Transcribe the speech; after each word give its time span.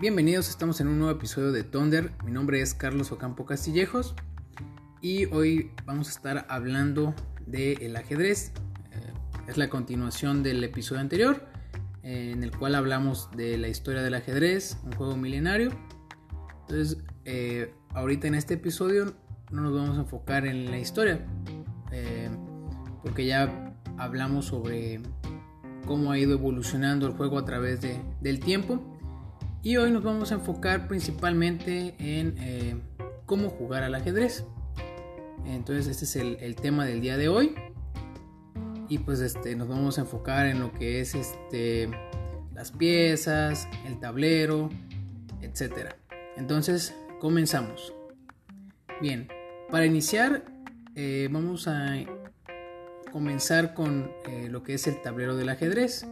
Bienvenidos, 0.00 0.48
estamos 0.48 0.80
en 0.80 0.88
un 0.88 0.98
nuevo 0.98 1.14
episodio 1.14 1.52
de 1.52 1.62
Thunder. 1.62 2.10
Mi 2.24 2.32
nombre 2.32 2.62
es 2.62 2.72
Carlos 2.72 3.12
Ocampo 3.12 3.44
Castillejos 3.44 4.14
y 5.02 5.26
hoy 5.26 5.72
vamos 5.84 6.08
a 6.08 6.12
estar 6.12 6.46
hablando 6.48 7.14
del 7.46 7.94
ajedrez. 7.94 8.54
Eh, 8.92 9.12
es 9.46 9.58
la 9.58 9.68
continuación 9.68 10.42
del 10.42 10.64
episodio 10.64 11.02
anterior 11.02 11.44
eh, 12.02 12.30
en 12.32 12.42
el 12.42 12.50
cual 12.50 12.76
hablamos 12.76 13.28
de 13.36 13.58
la 13.58 13.68
historia 13.68 14.00
del 14.00 14.14
ajedrez, 14.14 14.78
un 14.84 14.92
juego 14.92 15.18
milenario. 15.18 15.70
Entonces, 16.62 16.96
eh, 17.26 17.74
ahorita 17.90 18.26
en 18.26 18.36
este 18.36 18.54
episodio 18.54 19.12
no 19.50 19.60
nos 19.60 19.74
vamos 19.74 19.98
a 19.98 20.00
enfocar 20.00 20.46
en 20.46 20.70
la 20.70 20.78
historia, 20.78 21.26
porque 23.02 23.26
ya 23.26 23.74
hablamos 23.98 24.46
sobre 24.46 25.02
cómo 25.84 26.10
ha 26.10 26.18
ido 26.18 26.32
evolucionando 26.32 27.06
el 27.06 27.12
juego 27.12 27.36
a 27.36 27.44
través 27.44 27.82
del 27.82 28.40
tiempo. 28.40 28.89
Y 29.62 29.76
hoy 29.76 29.90
nos 29.90 30.02
vamos 30.02 30.32
a 30.32 30.36
enfocar 30.36 30.88
principalmente 30.88 31.94
en 31.98 32.34
eh, 32.38 32.76
cómo 33.26 33.50
jugar 33.50 33.82
al 33.82 33.94
ajedrez. 33.94 34.44
Entonces 35.44 35.86
este 35.86 36.04
es 36.06 36.16
el, 36.16 36.56
tema 36.56 36.86
del 36.86 37.02
día 37.02 37.18
de 37.18 37.28
hoy. 37.28 37.54
Y 38.88 38.98
pues 38.98 39.20
este, 39.20 39.54
nos 39.56 39.68
vamos 39.68 39.98
a 39.98 40.02
enfocar 40.02 40.46
en 40.46 40.60
lo 40.60 40.72
que 40.72 41.00
es 41.00 41.14
este, 41.14 41.90
las 42.54 42.72
piezas, 42.72 43.68
el 43.86 44.00
tablero, 44.00 44.70
etc. 45.42 45.94
Entonces 46.38 46.94
comenzamos. 47.20 47.92
Bien, 49.02 49.28
para 49.70 49.84
iniciar 49.84 50.44
eh, 50.94 51.28
vamos 51.30 51.68
a 51.68 51.96
comenzar 53.12 53.74
con 53.74 54.10
eh, 54.26 54.48
lo 54.50 54.62
que 54.62 54.74
es 54.74 54.86
el 54.86 55.02
tablero 55.02 55.36
del 55.36 55.50
ajedrez. 55.50 56.06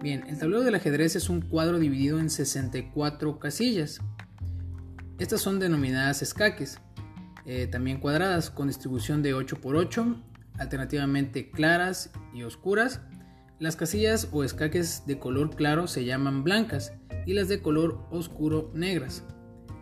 Bien, 0.00 0.24
el 0.28 0.38
tablero 0.38 0.62
del 0.62 0.76
ajedrez 0.76 1.16
es 1.16 1.28
un 1.28 1.40
cuadro 1.40 1.80
dividido 1.80 2.20
en 2.20 2.30
64 2.30 3.40
casillas. 3.40 4.00
Estas 5.18 5.40
son 5.40 5.58
denominadas 5.58 6.22
escaques, 6.22 6.78
eh, 7.46 7.66
también 7.66 7.98
cuadradas, 7.98 8.48
con 8.48 8.68
distribución 8.68 9.22
de 9.22 9.34
8 9.34 9.60
por 9.60 9.74
8, 9.74 10.22
alternativamente 10.56 11.50
claras 11.50 12.12
y 12.32 12.44
oscuras. 12.44 13.00
Las 13.58 13.74
casillas 13.74 14.28
o 14.30 14.44
escaques 14.44 15.02
de 15.04 15.18
color 15.18 15.56
claro 15.56 15.88
se 15.88 16.04
llaman 16.04 16.44
blancas 16.44 16.92
y 17.26 17.32
las 17.32 17.48
de 17.48 17.60
color 17.60 18.06
oscuro 18.12 18.70
negras. 18.74 19.24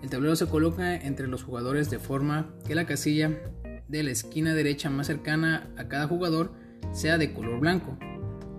El 0.02 0.08
tablero 0.08 0.34
se 0.34 0.46
coloca 0.46 0.96
entre 0.96 1.26
los 1.26 1.42
jugadores 1.42 1.90
de 1.90 1.98
forma 1.98 2.54
que 2.66 2.74
la 2.74 2.86
casilla 2.86 3.38
de 3.86 4.02
la 4.02 4.12
esquina 4.12 4.54
derecha 4.54 4.88
más 4.88 5.08
cercana 5.08 5.68
a 5.76 5.88
cada 5.88 6.08
jugador 6.08 6.54
sea 6.92 7.18
de 7.18 7.34
color 7.34 7.60
blanco. 7.60 7.98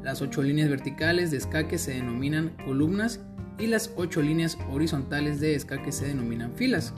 Las 0.08 0.22
ocho 0.22 0.42
líneas 0.42 0.70
verticales 0.70 1.32
de 1.32 1.38
escaque 1.38 1.78
se 1.78 1.92
denominan 1.92 2.56
columnas 2.64 3.20
y 3.60 3.68
las 3.68 3.92
ocho 3.98 4.22
líneas 4.22 4.58
horizontales 4.72 5.42
de 5.42 5.54
escaque 5.54 5.92
se 5.92 6.08
denominan 6.08 6.54
filas. 6.54 6.94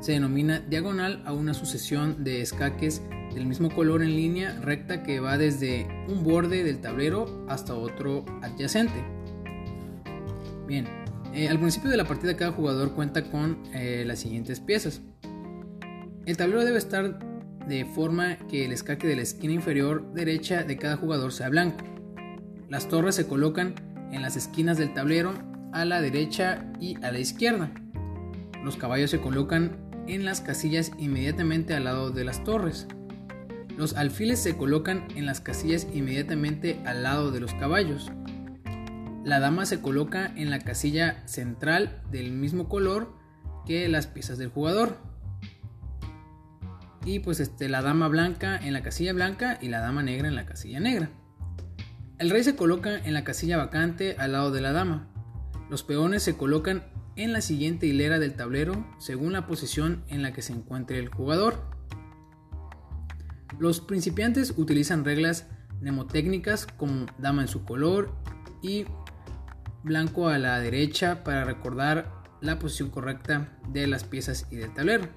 Se 0.00 0.12
denomina 0.12 0.60
diagonal 0.60 1.22
a 1.24 1.32
una 1.32 1.54
sucesión 1.54 2.22
de 2.22 2.42
escaques 2.42 3.00
del 3.32 3.46
mismo 3.46 3.70
color 3.74 4.02
en 4.02 4.14
línea 4.14 4.60
recta 4.60 5.02
que 5.02 5.20
va 5.20 5.38
desde 5.38 5.86
un 6.06 6.22
borde 6.22 6.64
del 6.64 6.82
tablero 6.82 7.46
hasta 7.48 7.72
otro 7.72 8.26
adyacente. 8.42 9.02
Bien, 10.66 10.86
eh, 11.32 11.48
al 11.48 11.58
principio 11.58 11.88
de 11.88 11.96
la 11.96 12.04
partida 12.04 12.36
cada 12.36 12.52
jugador 12.52 12.92
cuenta 12.92 13.30
con 13.30 13.62
eh, 13.72 14.04
las 14.06 14.18
siguientes 14.18 14.60
piezas. 14.60 15.00
El 16.26 16.36
tablero 16.36 16.62
debe 16.62 16.76
estar 16.76 17.18
de 17.68 17.84
forma 17.84 18.36
que 18.48 18.64
el 18.64 18.72
escaque 18.72 19.06
de 19.06 19.16
la 19.16 19.22
esquina 19.22 19.54
inferior 19.54 20.12
derecha 20.12 20.64
de 20.64 20.76
cada 20.76 20.96
jugador 20.96 21.32
sea 21.32 21.48
blanco. 21.48 21.84
Las 22.68 22.88
torres 22.88 23.14
se 23.14 23.26
colocan 23.26 23.74
en 24.12 24.22
las 24.22 24.36
esquinas 24.36 24.78
del 24.78 24.94
tablero 24.94 25.34
a 25.72 25.84
la 25.84 26.00
derecha 26.00 26.64
y 26.80 26.96
a 27.04 27.10
la 27.10 27.18
izquierda. 27.18 27.70
Los 28.62 28.76
caballos 28.76 29.10
se 29.10 29.20
colocan 29.20 29.76
en 30.06 30.24
las 30.24 30.40
casillas 30.40 30.92
inmediatamente 30.98 31.74
al 31.74 31.84
lado 31.84 32.10
de 32.10 32.24
las 32.24 32.44
torres. 32.44 32.86
Los 33.76 33.94
alfiles 33.94 34.38
se 34.38 34.56
colocan 34.56 35.08
en 35.16 35.26
las 35.26 35.40
casillas 35.40 35.86
inmediatamente 35.92 36.80
al 36.86 37.02
lado 37.02 37.30
de 37.30 37.40
los 37.40 37.54
caballos. 37.54 38.10
La 39.24 39.40
dama 39.40 39.66
se 39.66 39.80
coloca 39.80 40.32
en 40.36 40.50
la 40.50 40.60
casilla 40.60 41.26
central 41.26 42.02
del 42.10 42.32
mismo 42.32 42.68
color 42.68 43.14
que 43.66 43.88
las 43.88 44.06
piezas 44.06 44.38
del 44.38 44.50
jugador 44.50 44.98
y 47.04 47.20
pues 47.20 47.40
este, 47.40 47.68
la 47.68 47.82
dama 47.82 48.08
blanca 48.08 48.56
en 48.56 48.72
la 48.72 48.82
casilla 48.82 49.12
blanca 49.12 49.58
y 49.60 49.68
la 49.68 49.80
dama 49.80 50.02
negra 50.02 50.28
en 50.28 50.34
la 50.34 50.46
casilla 50.46 50.80
negra. 50.80 51.10
El 52.18 52.30
rey 52.30 52.44
se 52.44 52.56
coloca 52.56 52.96
en 52.96 53.12
la 53.12 53.24
casilla 53.24 53.56
vacante 53.56 54.16
al 54.18 54.32
lado 54.32 54.50
de 54.50 54.60
la 54.60 54.72
dama. 54.72 55.08
Los 55.68 55.82
peones 55.82 56.22
se 56.22 56.36
colocan 56.36 56.84
en 57.16 57.32
la 57.32 57.40
siguiente 57.40 57.86
hilera 57.86 58.18
del 58.18 58.34
tablero 58.34 58.86
según 58.98 59.32
la 59.32 59.46
posición 59.46 60.04
en 60.08 60.22
la 60.22 60.32
que 60.32 60.42
se 60.42 60.52
encuentre 60.52 60.98
el 60.98 61.08
jugador. 61.08 61.70
Los 63.58 63.80
principiantes 63.80 64.54
utilizan 64.56 65.04
reglas 65.04 65.46
mnemotécnicas 65.80 66.66
como 66.66 67.06
dama 67.18 67.42
en 67.42 67.48
su 67.48 67.64
color 67.64 68.14
y 68.62 68.84
blanco 69.82 70.28
a 70.28 70.38
la 70.38 70.58
derecha 70.60 71.22
para 71.24 71.44
recordar 71.44 72.10
la 72.40 72.58
posición 72.58 72.90
correcta 72.90 73.58
de 73.68 73.86
las 73.86 74.04
piezas 74.04 74.46
y 74.50 74.56
del 74.56 74.72
tablero. 74.72 75.08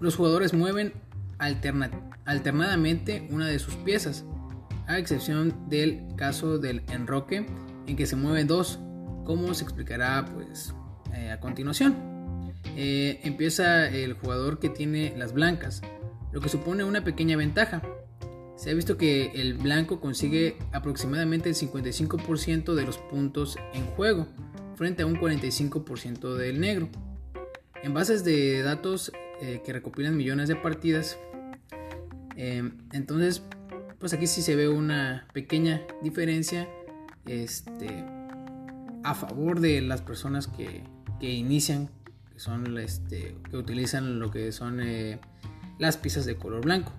Los 0.00 0.16
jugadores 0.16 0.52
mueven 0.52 0.92
alternadamente 1.38 3.26
una 3.30 3.46
de 3.46 3.58
sus 3.58 3.74
piezas, 3.76 4.24
a 4.86 4.98
excepción 4.98 5.68
del 5.68 6.04
caso 6.16 6.58
del 6.58 6.82
enroque 6.90 7.46
en 7.86 7.96
que 7.96 8.06
se 8.06 8.16
mueven 8.16 8.46
dos, 8.46 8.78
como 9.24 9.52
se 9.54 9.64
explicará 9.64 10.24
pues, 10.34 10.74
eh, 11.14 11.30
a 11.30 11.40
continuación. 11.40 12.16
Eh, 12.76 13.20
empieza 13.22 13.88
el 13.88 14.14
jugador 14.14 14.58
que 14.58 14.68
tiene 14.68 15.14
las 15.16 15.32
blancas, 15.32 15.82
lo 16.32 16.40
que 16.40 16.48
supone 16.48 16.84
una 16.84 17.04
pequeña 17.04 17.36
ventaja. 17.36 17.82
Se 18.56 18.70
ha 18.70 18.74
visto 18.74 18.96
que 18.96 19.32
el 19.34 19.54
blanco 19.54 20.00
consigue 20.00 20.56
aproximadamente 20.72 21.48
el 21.48 21.54
55% 21.54 22.74
de 22.74 22.84
los 22.84 22.98
puntos 22.98 23.56
en 23.74 23.86
juego, 23.86 24.26
frente 24.76 25.02
a 25.02 25.06
un 25.06 25.16
45% 25.16 26.34
del 26.34 26.60
negro. 26.60 26.88
En 27.82 27.94
bases 27.94 28.24
de 28.24 28.62
datos 28.62 29.12
eh, 29.40 29.62
que 29.64 29.72
recopilan 29.72 30.16
millones 30.16 30.48
de 30.48 30.56
partidas. 30.56 31.18
Eh, 32.36 32.70
entonces, 32.92 33.42
pues 33.98 34.12
aquí 34.12 34.26
sí 34.26 34.42
se 34.42 34.56
ve 34.56 34.68
una 34.68 35.26
pequeña 35.32 35.82
diferencia 36.02 36.68
este, 37.26 38.04
a 39.02 39.14
favor 39.14 39.60
de 39.60 39.80
las 39.80 40.02
personas 40.02 40.46
que, 40.46 40.84
que 41.20 41.30
inician, 41.32 41.90
que 42.32 42.38
son 42.38 42.76
este, 42.78 43.36
que 43.50 43.56
utilizan 43.56 44.18
lo 44.20 44.30
que 44.30 44.52
son 44.52 44.80
eh, 44.80 45.20
las 45.78 45.96
piezas 45.96 46.26
de 46.26 46.36
color 46.36 46.64
blanco. 46.64 46.92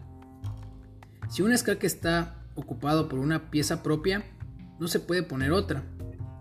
Si 1.29 1.41
un 1.41 1.51
escaque 1.51 1.87
está 1.87 2.35
ocupado 2.55 3.09
por 3.09 3.19
una 3.19 3.51
pieza 3.51 3.83
propia, 3.83 4.23
no 4.79 4.87
se 4.87 4.99
puede 4.99 5.23
poner 5.23 5.51
otra. 5.51 5.83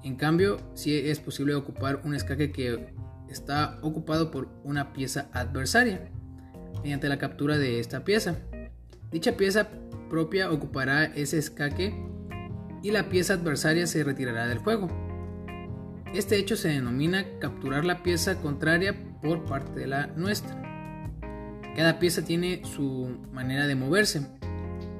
En 0.02 0.16
cambio, 0.16 0.58
sí 0.74 0.94
es 0.94 1.18
posible 1.18 1.54
ocupar 1.54 2.00
un 2.04 2.14
escaque 2.14 2.52
que 2.52 2.94
está 3.28 3.78
ocupado 3.82 4.30
por 4.30 4.48
una 4.64 4.92
pieza 4.92 5.28
adversaria 5.32 6.10
mediante 6.82 7.08
la 7.08 7.18
captura 7.18 7.58
de 7.58 7.80
esta 7.80 8.04
pieza. 8.04 8.36
Dicha 9.10 9.36
pieza 9.36 9.68
propia 10.08 10.50
ocupará 10.50 11.04
ese 11.04 11.38
escaque 11.38 11.94
y 12.82 12.90
la 12.90 13.08
pieza 13.08 13.34
adversaria 13.34 13.86
se 13.86 14.04
retirará 14.04 14.46
del 14.46 14.58
juego. 14.58 14.88
Este 16.14 16.36
hecho 16.36 16.56
se 16.56 16.68
denomina 16.68 17.24
capturar 17.40 17.84
la 17.84 18.02
pieza 18.02 18.40
contraria 18.40 18.94
por 19.20 19.44
parte 19.44 19.80
de 19.80 19.86
la 19.86 20.06
nuestra. 20.08 20.62
Cada 21.74 21.98
pieza 21.98 22.24
tiene 22.24 22.62
su 22.64 23.18
manera 23.32 23.66
de 23.66 23.74
moverse, 23.74 24.26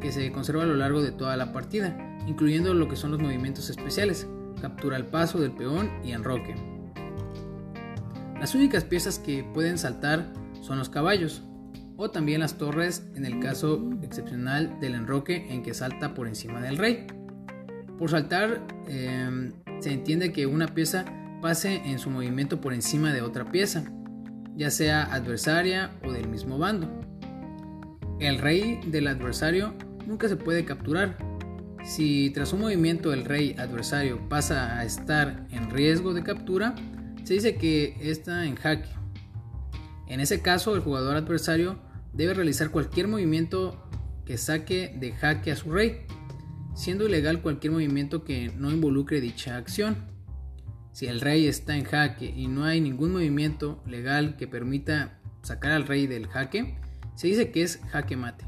que 0.01 0.13
se 0.13 0.31
conserva 0.33 0.65
a 0.65 0.67
lo 0.67 0.77
largo 0.77 1.01
de 1.03 1.13
toda 1.13 1.37
la 1.37 1.53
partida, 1.53 1.97
incluyendo 2.27 2.75
lo 2.75 2.89
que 2.89 2.97
son 2.97 3.13
los 3.13 3.21
movimientos 3.21 3.71
especiales, 3.71 4.27
captura 4.61 4.97
al 4.97 5.07
paso 5.07 5.39
del 5.39 5.53
peón 5.53 5.91
y 6.05 6.13
enroque. 6.13 6.55
Las 8.41 8.55
únicas 8.55 8.85
piezas 8.85 9.19
que 9.19 9.45
pueden 9.45 9.79
saltar 9.79 10.33
son 10.61 10.79
los 10.79 10.89
caballos, 10.89 11.43
o 11.97 12.11
también 12.11 12.41
las 12.41 12.59
torres 12.59 13.07
en 13.15 13.25
el 13.25 13.41
caso 13.41 13.91
excepcional 14.03 14.79
del 14.81 14.95
enroque 14.95 15.47
en 15.51 15.63
que 15.63 15.75
salta 15.75 16.15
por 16.15 16.29
encima 16.29 16.61
del 16.61 16.77
rey. 16.77 17.07
Por 17.99 18.11
saltar 18.11 18.63
em, 18.89 19.53
se 19.81 19.93
entiende 19.93 20.33
que 20.33 20.47
una 20.47 20.69
pieza 20.69 21.07
pase 21.41 21.77
en 21.87 21.99
su 21.99 22.11
movimiento 22.11 22.61
por 22.61 22.75
encima 22.75 23.13
de 23.13 23.23
otra 23.23 23.51
pieza, 23.51 23.85
ya 24.55 24.71
sea 24.71 25.05
adversaria 25.05 25.93
o 26.05 26.13
del 26.13 26.29
mismo 26.29 26.59
bando. 26.59 26.89
El 28.21 28.39
rey 28.39 28.81
del 28.87 29.07
adversario 29.07 29.75
nunca 30.07 30.29
se 30.29 30.37
puede 30.37 30.65
capturar. 30.65 31.17
Si 31.85 32.31
tras 32.31 32.53
un 32.53 32.61
movimiento 32.61 33.13
el 33.13 33.25
rey 33.25 33.55
adversario 33.59 34.29
pasa 34.29 34.79
a 34.79 34.85
estar 34.85 35.47
en 35.51 35.71
riesgo 35.71 36.15
de 36.15 36.23
captura, 36.23 36.75
se 37.27 37.35
dice 37.35 37.57
que 37.57 37.97
está 38.01 38.47
en 38.47 38.55
jaque. 38.55 38.89
En 40.07 40.21
ese 40.21 40.43
caso, 40.43 40.77
el 40.77 40.81
jugador 40.81 41.17
adversario 41.17 41.77
debe 42.13 42.35
realizar 42.35 42.71
cualquier 42.71 43.09
movimiento 43.09 43.85
que 44.25 44.39
saque 44.39 44.95
de 44.97 45.11
jaque 45.11 45.51
a 45.51 45.57
su 45.57 45.73
rey, 45.73 46.07
siendo 46.77 47.05
ilegal 47.05 47.43
cualquier 47.43 47.73
movimiento 47.73 48.23
que 48.23 48.53
no 48.57 48.71
involucre 48.71 49.21
dicha 49.21 49.57
acción. 49.57 49.97
Si 50.93 51.07
el 51.07 51.21
rey 51.21 51.49
está 51.49 51.77
en 51.77 51.85
jaque 51.85 52.27
y 52.27 52.47
no 52.47 52.65
hay 52.65 52.81
ningún 52.81 53.11
movimiento 53.11 53.83
legal 53.89 54.37
que 54.37 54.47
permita 54.47 55.19
sacar 55.43 55.73
al 55.73 55.89
rey 55.89 56.07
del 56.07 56.29
jaque, 56.29 56.79
se 57.17 57.27
dice 57.27 57.51
que 57.51 57.63
es 57.63 57.81
jaque 57.91 58.17
mate, 58.17 58.45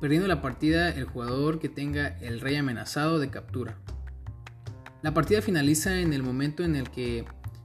perdiendo 0.00 0.28
la 0.28 0.40
partida 0.40 0.88
el 0.90 1.04
jugador 1.04 1.58
que 1.58 1.68
tenga 1.68 2.16
el 2.20 2.40
rey 2.40 2.54
amenazado 2.54 3.18
de 3.18 3.30
captura. 3.30 3.76
La 5.02 5.12
partida 5.14 5.42
finaliza 5.42 6.00
en 6.00 6.12
el 6.12 6.22
momento 6.22 6.62
en 6.62 6.76
el 6.76 6.90
que 6.90 7.24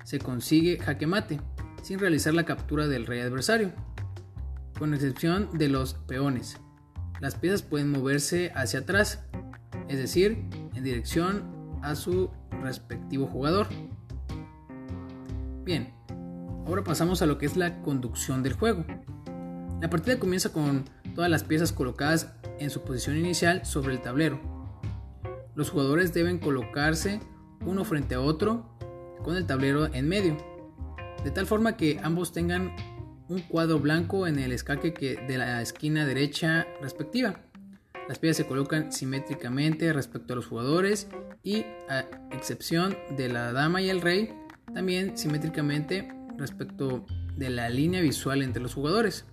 se 0.10 0.18
consigue 0.18 0.80
jaque 0.80 1.06
mate, 1.06 1.40
sin 1.84 2.00
realizar 2.00 2.34
la 2.34 2.44
captura 2.44 2.88
del 2.88 3.06
rey 3.06 3.20
adversario, 3.20 3.74
con 4.80 4.96
excepción 4.96 5.56
de 5.56 5.70
los 5.70 5.94
peones. 5.94 6.58
Las 7.20 7.36
piezas 7.36 7.62
pueden 7.62 7.92
moverse 7.92 8.52
hacia 8.56 8.80
atrás, 8.80 9.24
es 9.88 10.00
decir, 10.00 10.48
en 10.74 10.84
dirección 10.84 11.44
a 11.84 11.94
su 11.94 12.32
respectivo 12.64 13.28
jugador. 13.28 13.68
Bien, 15.64 15.94
ahora 16.66 16.84
pasamos 16.84 17.22
a 17.22 17.28
lo 17.28 17.38
que 17.38 17.46
es 17.46 17.56
la 17.56 17.84
conducción 17.84 18.42
del 18.42 18.54
juego. 18.54 18.86
La 19.80 19.92
partida 19.92 20.18
comienza 20.18 20.52
con 20.52 20.86
todas 21.14 21.30
las 21.30 21.44
piezas 21.44 21.72
colocadas 21.72 22.34
en 22.58 22.72
su 22.72 22.82
posición 22.82 23.16
inicial 23.16 23.64
sobre 23.64 23.94
el 23.94 24.02
tablero. 24.02 24.40
Los 25.54 25.70
jugadores 25.70 26.16
deben 26.16 26.40
colocarse 26.40 27.20
uno 27.64 27.86
frente 27.86 28.16
a 28.16 28.22
otro 28.22 28.79
con 29.24 29.36
el 29.36 29.46
tablero 29.46 29.94
en 29.94 30.08
medio, 30.08 30.38
de 31.24 31.32
tal 31.32 31.46
forma 31.46 31.78
que 31.78 32.00
ambos 32.04 32.32
tengan 32.32 32.76
un 33.28 33.42
cuadro 33.42 33.80
blanco 33.80 34.28
en 34.28 34.40
el 34.40 34.52
escaque 34.52 34.92
de 35.28 35.38
la 35.38 35.62
esquina 35.62 36.06
derecha 36.06 36.66
respectiva. 36.82 37.42
Las 38.08 38.18
piezas 38.18 38.38
se 38.38 38.48
colocan 38.48 38.92
simétricamente 38.92 39.94
respecto 39.94 40.34
a 40.34 40.36
los 40.36 40.48
jugadores 40.48 41.08
y, 41.44 41.66
a 41.90 42.06
excepción 42.32 42.98
de 43.16 43.30
la 43.30 43.54
dama 43.54 43.82
y 43.82 43.90
el 43.90 44.02
rey, 44.02 44.34
también 44.74 45.16
simétricamente 45.16 46.12
respecto 46.36 47.06
de 47.38 47.52
la 47.52 47.70
línea 47.70 48.02
visual 48.02 48.42
entre 48.42 48.64
los 48.64 48.74
jugadores, 48.74 49.26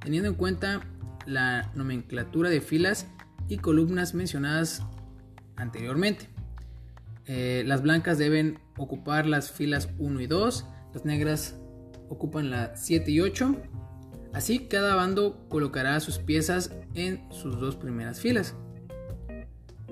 teniendo 0.00 0.28
en 0.28 0.34
cuenta 0.34 0.82
la 1.24 1.70
nomenclatura 1.74 2.50
de 2.50 2.60
filas 2.60 3.06
y 3.48 3.56
columnas 3.56 4.12
mencionadas 4.12 4.82
anteriormente. 5.56 6.28
Eh, 7.26 7.62
las 7.66 7.80
blancas 7.80 8.18
deben 8.18 8.58
ocupar 8.76 9.26
las 9.26 9.50
filas 9.50 9.88
1 9.98 10.20
y 10.20 10.26
2, 10.26 10.66
las 10.94 11.04
negras 11.04 11.56
ocupan 12.08 12.50
la 12.50 12.76
7 12.76 13.10
y 13.10 13.20
8. 13.20 13.56
Así 14.32 14.66
cada 14.66 14.96
bando 14.96 15.46
colocará 15.48 15.98
sus 16.00 16.18
piezas 16.18 16.72
en 16.94 17.24
sus 17.32 17.60
dos 17.60 17.76
primeras 17.76 18.20
filas. 18.20 18.56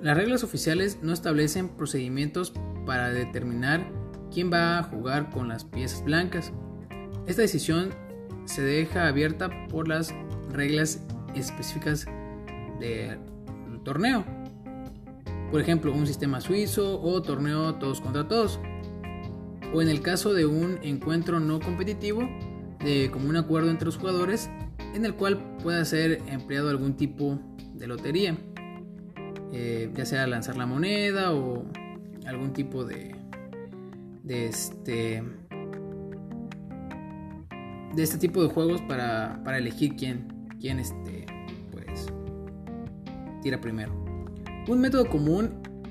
Las 0.00 0.16
reglas 0.16 0.42
oficiales 0.42 0.98
no 1.00 1.12
establecen 1.12 1.68
procedimientos 1.68 2.52
para 2.86 3.10
determinar 3.10 3.88
quién 4.32 4.52
va 4.52 4.78
a 4.78 4.82
jugar 4.82 5.30
con 5.30 5.48
las 5.48 5.64
piezas 5.64 6.04
blancas. 6.04 6.52
Esta 7.26 7.42
decisión 7.42 7.94
se 8.44 8.62
deja 8.62 9.06
abierta 9.06 9.48
por 9.68 9.86
las 9.86 10.12
reglas 10.50 11.04
específicas 11.36 12.06
del 12.80 13.20
torneo. 13.84 14.24
Por 15.52 15.60
ejemplo, 15.60 15.92
un 15.92 16.06
sistema 16.06 16.40
suizo 16.40 17.00
o 17.00 17.22
torneo 17.22 17.76
todos 17.76 18.00
contra 18.00 18.26
todos 18.26 18.58
o 19.72 19.80
en 19.80 19.88
el 19.88 20.00
caso 20.00 20.34
de 20.34 20.46
un 20.46 20.78
encuentro 20.82 21.40
no 21.40 21.60
competitivo 21.60 22.28
de 22.84 23.10
común 23.10 23.36
acuerdo 23.36 23.70
entre 23.70 23.86
los 23.86 23.96
jugadores 23.96 24.50
en 24.94 25.04
el 25.04 25.14
cual 25.14 25.56
pueda 25.62 25.84
ser 25.84 26.20
empleado 26.26 26.68
algún 26.68 26.96
tipo 26.96 27.38
de 27.74 27.86
lotería, 27.86 28.36
eh, 29.52 29.90
ya 29.94 30.04
sea 30.04 30.26
lanzar 30.26 30.56
la 30.56 30.66
moneda 30.66 31.32
o 31.32 31.64
algún 32.26 32.52
tipo 32.52 32.84
de, 32.84 33.14
de 34.22 34.46
este 34.46 35.22
de 37.94 38.02
este 38.02 38.16
tipo 38.16 38.42
de 38.42 38.48
juegos 38.48 38.80
para, 38.82 39.40
para 39.44 39.58
elegir 39.58 39.96
quién, 39.96 40.48
quién 40.58 40.78
este, 40.78 41.26
pues, 41.70 42.06
tira 43.42 43.60
primero. 43.60 43.92
Un 44.66 44.80
método 44.80 45.06
común 45.10 45.50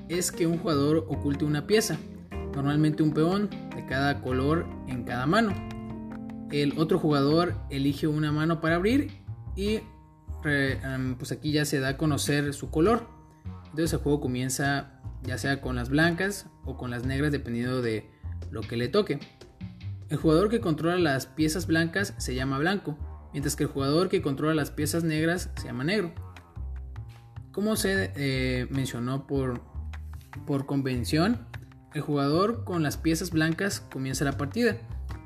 es 0.10 0.32
que 0.32 0.48
un 0.48 0.58
jugador 0.58 1.06
oculte 1.10 1.46
una 1.46 1.68
pieza 1.68 2.00
normalmente 2.56 3.04
un 3.04 3.12
peón 3.12 3.50
cada 3.86 4.22
color 4.22 4.66
en 4.88 5.04
cada 5.04 5.26
mano. 5.26 5.54
El 6.52 6.78
otro 6.78 7.00
jugador 7.00 7.56
elige 7.70 8.08
una 8.08 8.32
mano 8.32 8.60
para 8.62 8.76
abrir 8.76 9.12
y 9.56 9.80
pues 10.42 11.32
aquí 11.32 11.52
ya 11.52 11.66
se 11.66 11.80
da 11.80 11.90
a 11.90 11.98
conocer 11.98 12.54
su 12.54 12.70
color. 12.70 13.08
Entonces 13.66 13.94
el 13.94 14.00
juego 14.00 14.20
comienza 14.20 15.02
ya 15.24 15.38
sea 15.38 15.62
con 15.62 15.76
las 15.76 15.90
blancas 15.90 16.48
o 16.66 16.78
con 16.78 16.90
las 16.92 17.06
negras 17.06 17.32
dependiendo 17.32 17.82
de 17.82 18.10
lo 18.50 18.62
que 18.62 18.78
le 18.78 18.88
toque. 18.88 19.20
El 20.10 20.18
jugador 20.18 20.50
que 20.50 20.60
controla 20.60 20.98
las 20.98 21.26
piezas 21.26 21.68
blancas 21.68 22.14
se 22.18 22.36
llama 22.36 22.60
blanco, 22.60 22.98
mientras 23.32 23.56
que 23.56 23.64
el 23.64 23.70
jugador 23.70 24.10
que 24.10 24.22
controla 24.22 24.54
las 24.54 24.72
piezas 24.72 25.04
negras 25.04 25.50
se 25.56 25.68
llama 25.68 25.86
negro. 25.86 26.14
Como 27.54 27.76
se 27.76 28.12
eh, 28.16 28.68
mencionó 28.70 29.26
por, 29.28 29.62
por 30.46 30.66
convención, 30.66 31.48
el 31.94 32.02
jugador 32.02 32.64
con 32.64 32.84
las 32.84 32.98
piezas 32.98 33.32
blancas 33.32 33.82
comienza 33.92 34.26
la 34.26 34.38
partida 34.38 34.78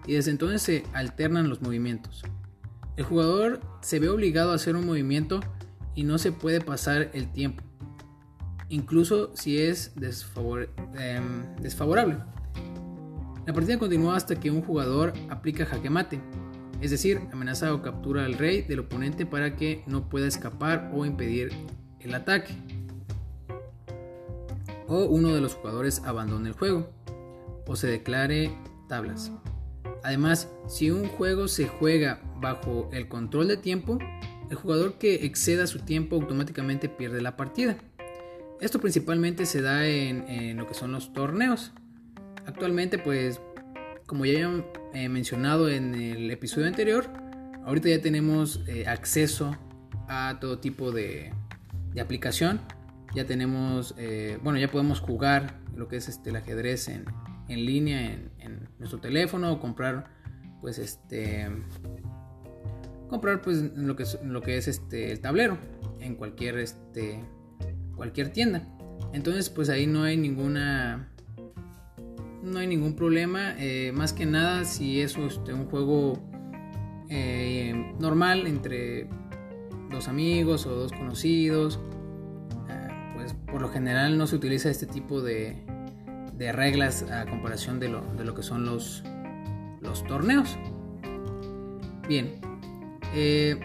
y 0.07 0.13
desde 0.13 0.31
entonces 0.31 0.61
se 0.61 0.83
alternan 0.93 1.49
los 1.49 1.61
movimientos. 1.61 2.23
El 2.97 3.03
jugador 3.03 3.61
se 3.81 3.99
ve 3.99 4.09
obligado 4.09 4.51
a 4.51 4.55
hacer 4.55 4.75
un 4.75 4.85
movimiento 4.85 5.41
y 5.95 6.03
no 6.03 6.17
se 6.17 6.31
puede 6.31 6.61
pasar 6.61 7.09
el 7.13 7.31
tiempo, 7.31 7.63
incluso 8.69 9.35
si 9.35 9.61
es 9.61 9.93
em, 9.95 11.55
desfavorable. 11.61 12.17
La 13.45 13.53
partida 13.53 13.77
continúa 13.77 14.15
hasta 14.15 14.39
que 14.39 14.49
un 14.49 14.61
jugador 14.61 15.13
aplica 15.29 15.65
jaque 15.65 15.89
mate, 15.89 16.19
es 16.81 16.91
decir, 16.91 17.21
amenaza 17.31 17.73
o 17.73 17.81
captura 17.81 18.25
al 18.25 18.33
rey 18.33 18.61
del 18.63 18.79
oponente 18.79 19.25
para 19.25 19.55
que 19.55 19.83
no 19.87 20.09
pueda 20.09 20.27
escapar 20.27 20.91
o 20.93 21.05
impedir 21.05 21.51
el 21.99 22.13
ataque 22.15 22.53
o 24.87 25.05
uno 25.05 25.33
de 25.33 25.41
los 25.41 25.55
jugadores 25.55 26.01
abandone 26.05 26.49
el 26.49 26.55
juego 26.55 26.89
o 27.67 27.75
se 27.75 27.87
declare 27.87 28.51
tablas. 28.87 29.31
Además, 30.03 30.49
si 30.67 30.91
un 30.91 31.07
juego 31.07 31.47
se 31.47 31.67
juega 31.67 32.21
bajo 32.39 32.89
el 32.93 33.07
control 33.07 33.47
de 33.47 33.57
tiempo, 33.57 33.97
el 34.49 34.55
jugador 34.55 34.99
que 34.99 35.25
exceda 35.25 35.65
su 35.65 35.79
tiempo 35.79 36.15
automáticamente 36.15 36.89
pierde 36.89 37.21
la 37.21 37.35
partida. 37.35 37.77
Esto 38.61 38.79
principalmente 38.79 39.45
se 39.45 39.61
da 39.61 39.87
en, 39.87 40.57
lo 40.57 40.67
que 40.67 40.75
son 40.75 40.91
los 40.91 41.11
torneos. 41.11 41.73
Actualmente, 42.45 42.99
pues, 42.99 43.41
como 44.05 44.25
ya 44.25 44.63
he 44.93 45.09
mencionado 45.09 45.69
en 45.69 45.95
el 45.95 46.29
episodio 46.29 46.67
anterior, 46.67 47.09
ahorita 47.65 47.89
ya 47.89 48.01
tenemos 48.01 48.61
eh, 48.67 48.85
acceso 48.87 49.57
a 50.07 50.37
todo 50.39 50.59
tipo 50.59 50.91
de, 50.91 51.33
de 51.93 52.01
aplicación 52.01 52.61
ya 53.15 53.25
tenemos, 53.25 53.95
eh, 53.97 54.37
bueno, 54.43 54.59
ya 54.59 54.69
podemos 54.69 54.99
jugar 54.99 55.55
lo 55.75 55.87
que 55.87 55.95
es 55.95 56.09
este, 56.09 56.29
el 56.29 56.35
ajedrez 56.35 56.89
en, 56.89 57.05
en 57.47 57.65
línea 57.65 58.11
en, 58.39 58.65
nuestro 58.77 58.99
teléfono 58.99 59.53
o 59.53 59.59
comprar, 59.59 60.11
pues, 60.61 60.77
este, 60.77 61.47
comprar, 63.09 63.41
pues, 63.41 63.71
lo 63.75 63.95
que 63.95 64.03
es, 64.03 64.19
lo 64.21 64.41
que 64.41 64.57
es 64.57 64.67
este, 64.67 65.13
el 65.13 65.21
tablero 65.21 65.57
en 66.01 66.15
cualquier, 66.15 66.59
este, 66.59 67.23
cualquier 67.95 68.31
tienda. 68.31 68.67
Entonces, 69.13 69.49
pues 69.49 69.69
ahí 69.69 69.87
no 69.87 70.03
hay 70.03 70.17
ninguna, 70.17 71.09
no 72.43 72.59
hay 72.59 72.67
ningún 72.67 72.95
problema. 72.95 73.55
Eh, 73.57 73.93
más 73.93 74.11
que 74.11 74.25
nada, 74.25 74.65
si 74.65 74.99
es 74.99 75.17
este, 75.17 75.53
un 75.53 75.65
juego 75.67 76.21
eh, 77.09 77.93
normal 77.97 78.45
entre 78.45 79.07
dos 79.89 80.09
amigos 80.09 80.65
o 80.65 80.75
dos 80.75 80.91
conocidos 80.91 81.79
por 83.33 83.61
lo 83.61 83.69
general 83.69 84.17
no 84.17 84.27
se 84.27 84.35
utiliza 84.35 84.69
este 84.69 84.85
tipo 84.85 85.21
de, 85.21 85.63
reglas 86.37 87.03
a 87.03 87.25
comparación 87.25 87.79
de 87.79 87.89
lo, 87.89 88.35
que 88.35 88.43
son 88.43 88.65
los, 88.65 89.03
los 89.81 90.03
torneos. 90.05 90.57
Bien, 92.07 92.35
eh, 93.13 93.59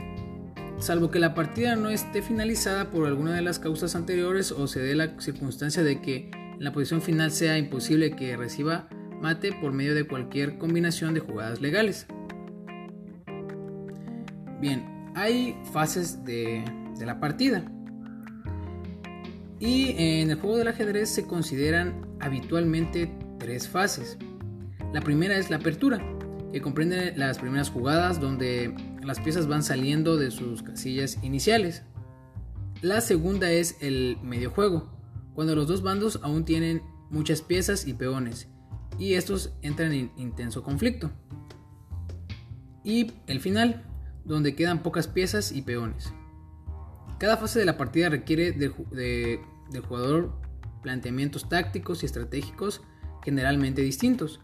salvo 0.79 1.11
que 1.11 1.19
la 1.19 1.35
partida 1.35 1.76
no 1.76 1.90
esté 1.90 2.23
finalizada 2.23 2.90
por 2.90 3.07
alguna 3.07 3.35
de 3.35 3.43
las 3.43 3.59
causas 3.59 3.95
anteriores 3.97 4.52
o 4.52 4.67
se 4.67 4.81
dé 4.81 4.95
la 4.95 5.21
circunstancia 5.21 5.83
de 5.83 6.00
que 6.00 6.31
en 6.33 6.64
la 6.64 6.73
posición 6.73 7.02
final 7.02 7.31
sea 7.31 7.59
imposible 7.59 8.17
que 8.17 8.37
reciba 8.37 8.88
mate 9.21 9.52
por 9.52 9.73
medio 9.73 9.95
de 9.95 10.07
cualquier 10.07 10.59
combinación 10.59 11.12
de 11.14 11.21
jugadas 11.21 11.61
legales. 11.61 12.07
Bien, 14.61 15.12
hay 15.14 15.57
fases 15.73 16.25
de 16.25 16.64
la 17.00 17.19
partida. 17.19 17.64
Y 19.61 19.90
en 19.99 20.31
el 20.31 20.40
juego 20.40 20.57
del 20.57 20.69
ajedrez 20.69 21.11
se 21.11 21.26
consideran 21.26 22.07
habitualmente 22.19 23.14
tres 23.38 23.69
fases. 23.69 24.17
La 24.95 25.02
primera 25.02 25.37
es 25.37 25.50
la 25.50 25.57
apertura, 25.57 26.02
que 26.50 26.62
comprende 26.62 27.14
las 27.14 27.38
primeras 27.38 27.69
jugadas 27.69 28.21
donde 28.21 28.75
las 29.05 29.21
piezas 29.21 29.47
van 29.47 29.62
saliendo 29.62 30.17
de 30.17 30.31
sus 30.31 30.62
casillas 30.62 31.19
iniciales. 31.23 31.83
La 32.81 33.02
segunda 33.02 33.52
es 33.52 33.76
el 33.83 34.17
medio 34.23 34.50
juego, 34.50 34.90
cuando 35.35 35.55
los 35.55 35.69
dos 35.69 35.83
bandos 35.83 36.19
aún 36.23 36.47
tienen 36.47 36.83
muchas 37.11 37.43
piezas 37.43 37.87
y 37.87 37.93
peones, 37.93 38.49
y 38.99 39.14
estos 39.14 39.52
entran 39.61 39.93
en 39.93 40.11
intenso 40.17 40.62
conflicto. 40.62 41.11
Y 42.83 43.12
el 43.26 43.40
final, 43.40 43.85
donde 44.25 44.55
quedan 44.55 44.83
pocas 44.83 45.07
piezas 45.07 45.52
y 45.52 45.61
peones. 45.61 46.14
Cada 47.19 47.37
fase 47.37 47.59
de 47.59 47.67
la 47.67 47.76
partida 47.76 48.09
requiere 48.09 48.52
del 49.71 49.83
jugador 49.83 50.33
planteamientos 50.83 51.49
tácticos 51.49 52.03
y 52.03 52.07
estratégicos 52.07 52.83
generalmente 53.23 53.83
distintos. 53.83 54.41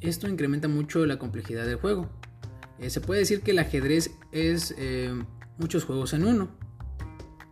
Esto 0.00 0.28
incrementa 0.28 0.68
mucho 0.68 1.04
la 1.06 1.18
complejidad 1.18 1.66
del 1.66 1.76
juego. 1.76 2.10
Eh, 2.78 2.90
se 2.90 3.00
puede 3.00 3.20
decir 3.20 3.42
que 3.42 3.52
el 3.52 3.58
ajedrez 3.58 4.10
es 4.32 4.74
eh, 4.78 5.14
muchos 5.58 5.84
juegos 5.84 6.12
en 6.12 6.24
uno. 6.24 6.48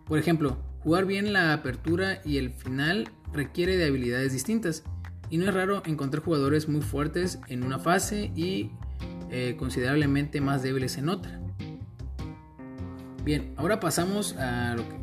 Por 0.07 0.19
ejemplo, 0.19 0.59
jugar 0.81 1.07
bien 1.07 1.33
la 1.33 1.53
apertura 1.53 2.21
y 2.25 2.39
el 2.39 2.51
final 2.51 3.09
requiere 3.33 3.77
de 3.77 3.87
habilidades 3.87 4.33
distintas 4.33 4.85
y 5.31 5.39
no 5.39 5.47
es 5.47 5.55
raro 5.55 5.83
encontrar 5.87 6.23
jugadores 6.23 6.69
muy 6.69 6.83
fuertes 6.83 7.39
en 7.49 7.63
una 7.63 7.79
fase 7.79 8.31
y 8.35 8.71
eh, 9.31 9.57
considerablemente 9.59 10.41
más 10.41 10.63
débiles 10.63 10.99
en 10.99 11.09
otra. 11.09 11.41
Bien, 13.25 13.55
ahora 13.57 13.81
pasamos 13.81 14.37
a 14.37 14.75
lo, 14.75 14.87
que, 14.89 14.97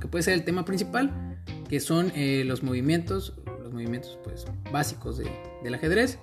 puede 0.00 0.22
ser 0.22 0.34
el 0.34 0.44
tema 0.44 0.64
principal, 0.64 1.38
que 1.68 1.80
son 1.80 2.12
los 2.44 2.62
movimientos, 2.62 3.34
los 3.62 3.72
movimientos 3.72 4.18
pues, 4.24 4.46
básicos 4.70 5.18
del 5.18 5.74
ajedrez. 5.74 6.18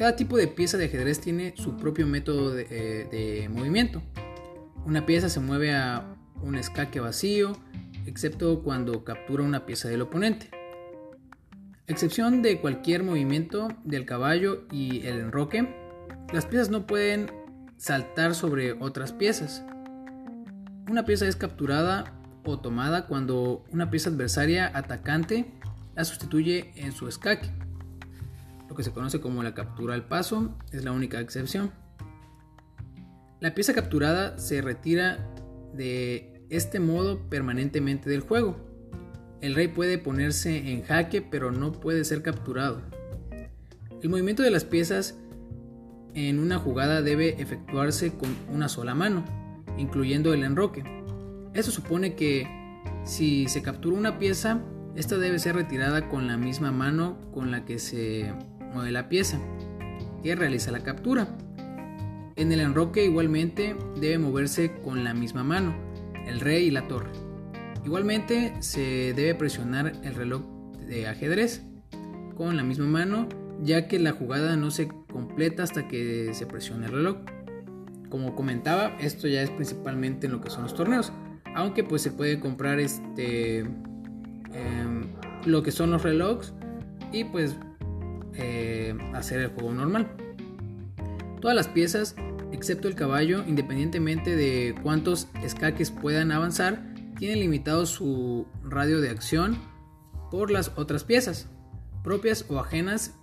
Cada 0.00 0.16
tipo 0.16 0.38
de 0.38 0.48
pieza 0.48 0.78
de 0.78 0.86
ajedrez 0.86 1.20
tiene 1.20 1.52
su 1.58 1.76
propio 1.76 2.06
método 2.06 2.58
eh, 2.58 3.06
de, 3.10 3.50
movimiento. 3.50 4.00
Una 4.86 5.04
pieza 5.04 5.28
se 5.28 5.40
mueve 5.40 5.74
a 5.74 6.16
un 6.40 6.56
escaque 6.56 7.00
vacío, 7.00 7.52
excepto 8.06 8.62
cuando 8.62 9.04
captura 9.04 9.42
una 9.42 9.66
pieza 9.66 9.90
del 9.90 10.00
oponente. 10.00 10.48
Excepción 11.86 12.40
de 12.40 12.62
cualquier 12.62 13.02
movimiento 13.02 13.68
del 13.84 14.06
caballo 14.06 14.64
y 14.72 15.06
el 15.06 15.18
enroque, 15.18 15.68
las 16.32 16.46
piezas 16.46 16.70
no 16.70 16.86
pueden 16.86 17.30
saltar 17.76 18.34
sobre 18.34 18.72
otras 18.72 19.12
piezas. 19.12 19.62
Una 20.88 21.04
pieza 21.04 21.28
es 21.28 21.36
capturada 21.36 22.19
o 22.44 22.58
tomada 22.58 23.06
cuando 23.06 23.64
una 23.70 23.90
pieza 23.90 24.10
adversaria 24.10 24.70
atacante 24.74 25.52
la 25.94 26.04
sustituye 26.04 26.72
en 26.76 26.92
su 26.92 27.08
escaque 27.08 27.50
lo 28.70 28.76
que 28.76 28.84
se 28.84 28.92
conoce 28.92 29.20
como 29.20 29.42
la 29.42 29.52
captura 29.52 29.94
al 29.94 30.06
paso, 30.06 30.56
es 30.70 30.84
la 30.84 30.92
única 30.92 31.20
excepción. 31.20 31.72
La 33.40 33.52
pieza 33.52 33.74
capturada 33.74 34.38
se 34.38 34.62
retira 34.62 35.28
de 35.74 36.46
este 36.50 36.78
modo 36.78 37.28
permanentemente 37.28 38.08
del 38.08 38.20
juego. 38.20 38.56
El 39.40 39.56
rey 39.56 39.66
puede 39.66 39.98
ponerse 39.98 40.70
en 40.70 40.84
jaque 40.84 41.20
pero 41.20 41.50
no 41.50 41.72
puede 41.72 42.04
ser 42.04 42.22
capturado. 42.22 42.80
El 44.00 44.08
movimiento 44.08 44.44
de 44.44 44.52
las 44.52 44.64
piezas 44.64 45.18
en 46.14 46.38
una 46.38 46.58
jugada 46.58 47.02
debe 47.02 47.42
efectuarse 47.42 48.12
con 48.12 48.36
una 48.52 48.68
sola 48.68 48.94
mano, 48.94 49.24
incluyendo 49.78 50.32
el 50.32 50.44
enroque. 50.44 50.84
Eso 51.54 51.70
supone 51.70 52.14
que 52.14 52.46
si 53.04 53.48
se 53.48 53.62
captura 53.62 53.96
una 53.96 54.18
pieza, 54.18 54.62
esta 54.94 55.18
debe 55.18 55.38
ser 55.38 55.56
retirada 55.56 56.08
con 56.08 56.26
la 56.26 56.36
misma 56.36 56.72
mano 56.72 57.18
con 57.32 57.50
la 57.50 57.64
que 57.64 57.78
se 57.78 58.32
mueve 58.72 58.92
la 58.92 59.08
pieza 59.08 59.38
que 60.22 60.34
realiza 60.34 60.70
la 60.70 60.80
captura. 60.80 61.28
En 62.36 62.52
el 62.52 62.60
enroque 62.60 63.04
igualmente 63.04 63.76
debe 64.00 64.18
moverse 64.18 64.72
con 64.82 65.04
la 65.04 65.14
misma 65.14 65.44
mano, 65.44 65.74
el 66.26 66.40
rey 66.40 66.66
y 66.66 66.70
la 66.70 66.88
torre. 66.88 67.10
Igualmente 67.84 68.54
se 68.60 69.12
debe 69.14 69.34
presionar 69.34 69.92
el 70.04 70.14
reloj 70.14 70.42
de 70.86 71.06
ajedrez 71.06 71.62
con 72.36 72.56
la 72.56 72.62
misma 72.62 72.86
mano, 72.86 73.28
ya 73.62 73.88
que 73.88 73.98
la 73.98 74.12
jugada 74.12 74.56
no 74.56 74.70
se 74.70 74.88
completa 74.88 75.62
hasta 75.62 75.88
que 75.88 76.30
se 76.32 76.46
presione 76.46 76.86
el 76.86 76.92
reloj. 76.92 77.16
Como 78.08 78.34
comentaba, 78.34 78.96
esto 79.00 79.28
ya 79.28 79.42
es 79.42 79.50
principalmente 79.50 80.26
en 80.26 80.32
lo 80.32 80.40
que 80.40 80.50
son 80.50 80.64
los 80.64 80.74
torneos, 80.74 81.12
aunque 81.54 81.84
pues 81.84 82.02
se 82.02 82.10
puede 82.10 82.40
comprar 82.40 82.80
este 82.80 83.58
em, 83.58 85.08
lo 85.44 85.62
que 85.62 85.72
son 85.72 85.90
los 85.90 86.02
relojes 86.02 86.52
y 87.12 87.24
pues 87.24 87.56
eh, 88.34 88.96
hacer 89.14 89.40
el 89.40 89.48
juego 89.48 89.72
normal. 89.72 90.08
Todas 91.40 91.56
las 91.56 91.68
piezas, 91.68 92.14
excepto 92.52 92.88
el 92.88 92.94
caballo, 92.94 93.44
independientemente 93.46 94.36
de 94.36 94.74
cuántos 94.82 95.28
escaques 95.42 95.90
puedan 95.90 96.32
avanzar, 96.32 96.82
tienen 97.18 97.40
limitado 97.40 97.86
su 97.86 98.46
radio 98.62 99.00
de 99.00 99.10
acción 99.10 99.58
por 100.30 100.50
las 100.50 100.72
otras 100.76 101.04
piezas, 101.04 101.48
propias 102.02 102.44
o 102.48 102.58
ajenas. 102.58 103.14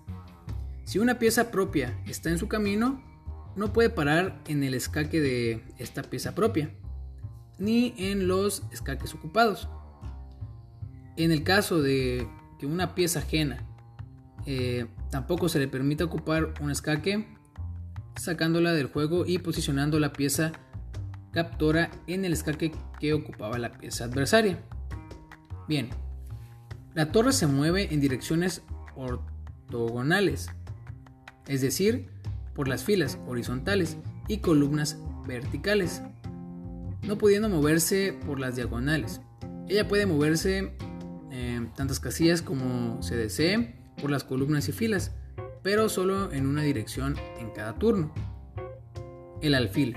Si 0.83 0.99
una 0.99 1.19
pieza 1.19 1.51
propia 1.51 1.97
está 2.05 2.29
en 2.29 2.37
su 2.37 2.47
camino, 2.47 3.03
no 3.55 3.73
puede 3.73 3.89
parar 3.89 4.39
en 4.47 4.63
el 4.63 4.73
escaque 4.73 5.19
de 5.19 5.63
esta 5.77 6.03
pieza 6.03 6.35
propia, 6.35 6.71
ni 7.59 7.93
en 7.97 8.27
los 8.27 8.63
escaques 8.71 9.13
ocupados. 9.13 9.67
En 11.15 11.31
el 11.31 11.43
caso 11.43 11.81
de 11.81 12.27
que 12.59 12.65
una 12.65 12.95
pieza 12.95 13.19
ajena 13.19 13.65
eh, 14.45 14.85
tampoco 15.09 15.49
se 15.49 15.59
le 15.59 15.67
permite 15.67 16.03
ocupar 16.03 16.53
un 16.61 16.71
escaque 16.71 17.27
sacándola 18.15 18.73
del 18.73 18.87
juego 18.87 19.25
y 19.25 19.39
posicionando 19.39 19.99
la 19.99 20.13
pieza 20.13 20.51
captora 21.31 21.91
en 22.07 22.25
el 22.25 22.33
escaque 22.33 22.71
que 22.99 23.13
ocupaba 23.13 23.57
la 23.57 23.73
pieza 23.73 24.05
adversaria. 24.05 24.59
Bien, 25.67 25.89
la 26.93 27.11
torre 27.11 27.31
se 27.31 27.45
mueve 27.45 27.93
en 27.93 28.01
direcciones 28.01 28.63
ortogonales, 28.95 30.49
es 31.47 31.61
decir, 31.61 32.09
por 32.55 32.67
las 32.67 32.83
filas 32.83 33.19
horizontales 33.27 33.97
y 34.27 34.39
columnas 34.39 34.97
verticales, 35.27 36.01
no 37.03 37.17
pudiendo 37.17 37.49
moverse 37.49 38.17
por 38.25 38.39
las 38.39 38.55
diagonales. 38.55 39.21
Ella 39.67 39.87
puede 39.87 40.05
moverse 40.05 40.73
eh, 41.31 41.67
tantas 41.75 41.99
casillas 41.99 42.41
como 42.41 43.01
se 43.01 43.15
desee 43.15 43.75
por 44.01 44.09
las 44.09 44.23
columnas 44.23 44.69
y 44.69 44.71
filas, 44.71 45.11
pero 45.63 45.89
solo 45.89 46.31
en 46.31 46.47
una 46.47 46.63
dirección 46.63 47.15
en 47.39 47.51
cada 47.51 47.75
turno. 47.75 48.13
El 49.41 49.53
alfil. 49.53 49.95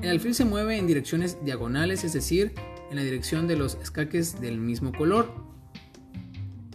El 0.00 0.10
alfil 0.10 0.34
se 0.34 0.44
mueve 0.44 0.78
en 0.78 0.86
direcciones 0.86 1.44
diagonales, 1.44 2.04
es 2.04 2.12
decir, 2.12 2.54
en 2.90 2.96
la 2.96 3.02
dirección 3.02 3.46
de 3.46 3.56
los 3.56 3.76
escaques 3.76 4.40
del 4.40 4.58
mismo 4.58 4.92
color. 4.92 5.32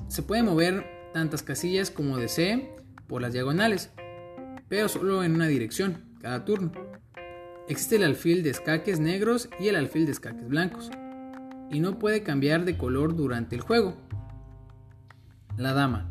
Se 0.08 0.24
puede 0.24 0.44
mover 0.44 0.86
tantas 1.14 1.44
casillas 1.44 1.92
como 1.92 2.18
desee 2.18 2.72
por 3.08 3.22
las 3.22 3.34
diagonales, 3.34 3.92
pero 4.70 4.88
solo 4.88 5.24
en 5.24 5.36
una 5.36 5.48
dirección, 5.48 6.04
cada 6.22 6.46
turno. 6.46 6.72
Existe 7.70 7.98
el 7.98 8.04
alfil 8.04 8.44
de 8.44 8.52
escaques 8.52 9.00
negros 9.00 9.50
y 9.60 9.68
el 9.68 9.76
alfil 9.76 10.06
de 10.06 10.14
escaques 10.14 10.48
blancos, 10.48 10.90
y 11.70 11.82
no 11.82 12.00
puede 12.00 12.24
cambiar 12.24 12.64
de 12.64 12.78
color 12.78 13.16
durante 13.16 13.56
el 13.56 13.62
juego. 13.62 13.98
La 15.58 15.74
dama. 15.74 16.10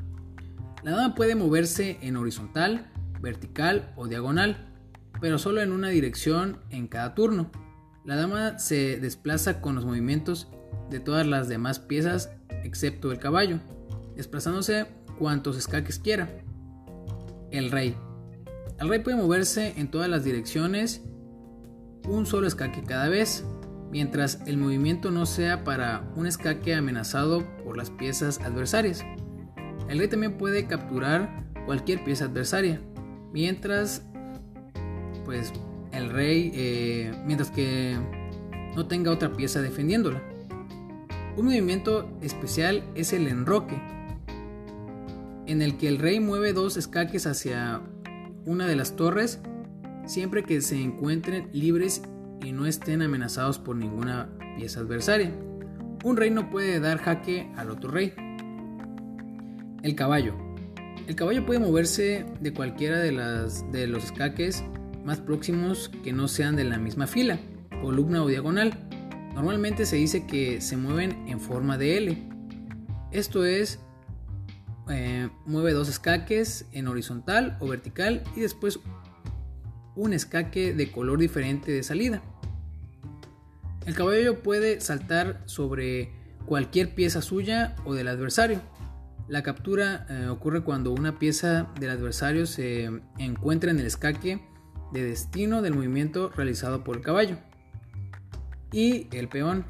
La 0.82 0.90
dama 0.90 1.14
puede 1.14 1.34
moverse 1.34 1.98
en 2.02 2.16
horizontal, 2.16 2.90
vertical 3.22 3.92
o 3.96 4.06
diagonal, 4.06 4.68
pero 5.20 5.38
solo 5.38 5.62
en 5.62 5.72
una 5.72 5.88
dirección 5.88 6.58
en 6.70 6.88
cada 6.88 7.14
turno. 7.14 7.50
La 8.04 8.16
dama 8.16 8.58
se 8.58 9.00
desplaza 9.00 9.62
con 9.62 9.75
los 9.75 9.86
movimientos 9.86 10.48
de 10.90 11.00
todas 11.00 11.26
las 11.26 11.48
demás 11.48 11.78
piezas 11.78 12.30
excepto 12.64 13.10
el 13.12 13.18
caballo, 13.18 13.60
desplazándose 14.14 14.86
cuantos 15.18 15.56
escaques 15.56 15.98
quiera. 15.98 16.28
El 17.50 17.70
rey. 17.70 17.96
El 18.78 18.90
rey 18.90 18.98
puede 18.98 19.16
moverse 19.16 19.72
en 19.78 19.90
todas 19.90 20.10
las 20.10 20.22
direcciones 20.22 21.02
un 22.08 22.26
solo 22.26 22.46
escaque 22.46 22.82
cada 22.82 23.08
vez, 23.08 23.44
mientras 23.90 24.40
el 24.46 24.56
movimiento 24.56 25.10
no 25.10 25.26
sea 25.26 25.64
para 25.64 26.10
un 26.16 26.26
escaque 26.26 26.75
amenazado 26.75 27.44
por 27.64 27.76
las 27.76 27.90
piezas 27.90 28.40
adversarias. 28.40 29.04
El 29.88 29.98
rey 29.98 30.08
también 30.08 30.36
puede 30.36 30.66
capturar 30.66 31.44
cualquier 31.66 32.02
pieza 32.04 32.26
adversaria, 32.26 32.80
mientras 33.32 34.02
pues 35.25 35.52
el 35.92 36.10
rey, 36.10 36.52
eh, 36.54 37.12
mientras 37.25 37.50
que 37.50 37.96
no 38.75 38.86
tenga 38.86 39.10
otra 39.10 39.32
pieza 39.32 39.62
defendiéndola. 39.62 40.22
Un 41.36 41.46
movimiento 41.46 42.08
especial 42.22 42.84
es 42.94 43.12
el 43.12 43.26
enroque, 43.28 43.80
en 45.46 45.62
el 45.62 45.76
que 45.76 45.88
el 45.88 45.98
rey 45.98 46.20
mueve 46.20 46.52
dos 46.52 46.76
escaques 46.76 47.26
hacia 47.26 47.80
una 48.44 48.66
de 48.66 48.76
las 48.76 48.96
torres 48.96 49.40
siempre 50.06 50.42
que 50.44 50.60
se 50.60 50.80
encuentren 50.80 51.48
libres 51.52 52.02
y 52.42 52.52
no 52.52 52.66
estén 52.66 53.02
amenazados 53.02 53.58
por 53.58 53.76
ninguna 53.76 54.28
pieza 54.56 54.80
adversaria. 54.80 55.32
Un 56.04 56.16
rey 56.16 56.30
no 56.30 56.50
puede 56.50 56.80
dar 56.80 56.98
jaque 56.98 57.50
al 57.56 57.70
otro 57.70 57.90
rey. 57.90 58.12
El 59.82 59.94
caballo. 59.94 60.34
El 61.06 61.14
caballo 61.14 61.44
puede 61.44 61.60
moverse 61.60 62.26
de 62.40 62.52
cualquiera 62.52 62.98
de, 62.98 63.12
las, 63.12 63.70
de 63.70 63.86
los 63.86 64.04
escaques 64.04 64.64
más 65.04 65.20
próximos 65.20 65.90
que 66.02 66.12
no 66.12 66.26
sean 66.26 66.56
de 66.56 66.64
la 66.64 66.78
misma 66.78 67.06
fila, 67.06 67.38
columna 67.82 68.22
o 68.22 68.26
diagonal. 68.26 68.75
Normalmente 69.34 69.86
se 69.86 69.96
dice 69.96 70.26
que 70.26 70.60
se 70.60 70.76
mueven 70.76 71.28
en 71.28 71.40
forma 71.40 71.78
de 71.78 71.98
L. 71.98 72.28
Esto 73.12 73.44
es 73.44 73.80
eh, 74.88 75.28
mueve 75.46 75.72
dos 75.72 75.88
escaques 75.88 76.66
en 76.72 76.88
horizontal 76.88 77.56
o 77.60 77.68
vertical 77.68 78.22
y 78.36 78.40
después 78.40 78.80
un 79.96 80.12
escaque 80.12 80.74
de 80.74 80.92
color 80.92 81.18
diferente 81.18 81.72
de 81.72 81.82
salida. 81.82 82.22
El 83.86 83.94
caballo 83.94 84.42
puede 84.42 84.80
saltar 84.80 85.42
sobre 85.46 86.12
cualquier 86.44 86.94
pieza 86.94 87.22
suya 87.22 87.74
o 87.84 87.94
del 87.94 88.08
adversario. 88.08 88.60
La 89.28 89.42
captura 89.42 90.06
eh, 90.08 90.28
ocurre 90.28 90.62
cuando 90.62 90.92
una 90.92 91.18
pieza 91.18 91.68
del 91.80 91.90
adversario 91.90 92.46
se 92.46 92.90
encuentra 93.18 93.70
en 93.70 93.80
el 93.80 93.86
escaque 93.86 94.40
de 94.92 95.02
destino 95.02 95.62
del 95.62 95.74
movimiento 95.74 96.30
realizado 96.30 96.84
por 96.84 96.96
el 96.96 97.02
caballo. 97.02 97.38
Y 98.72 99.08
el 99.12 99.28
peón. 99.28 99.64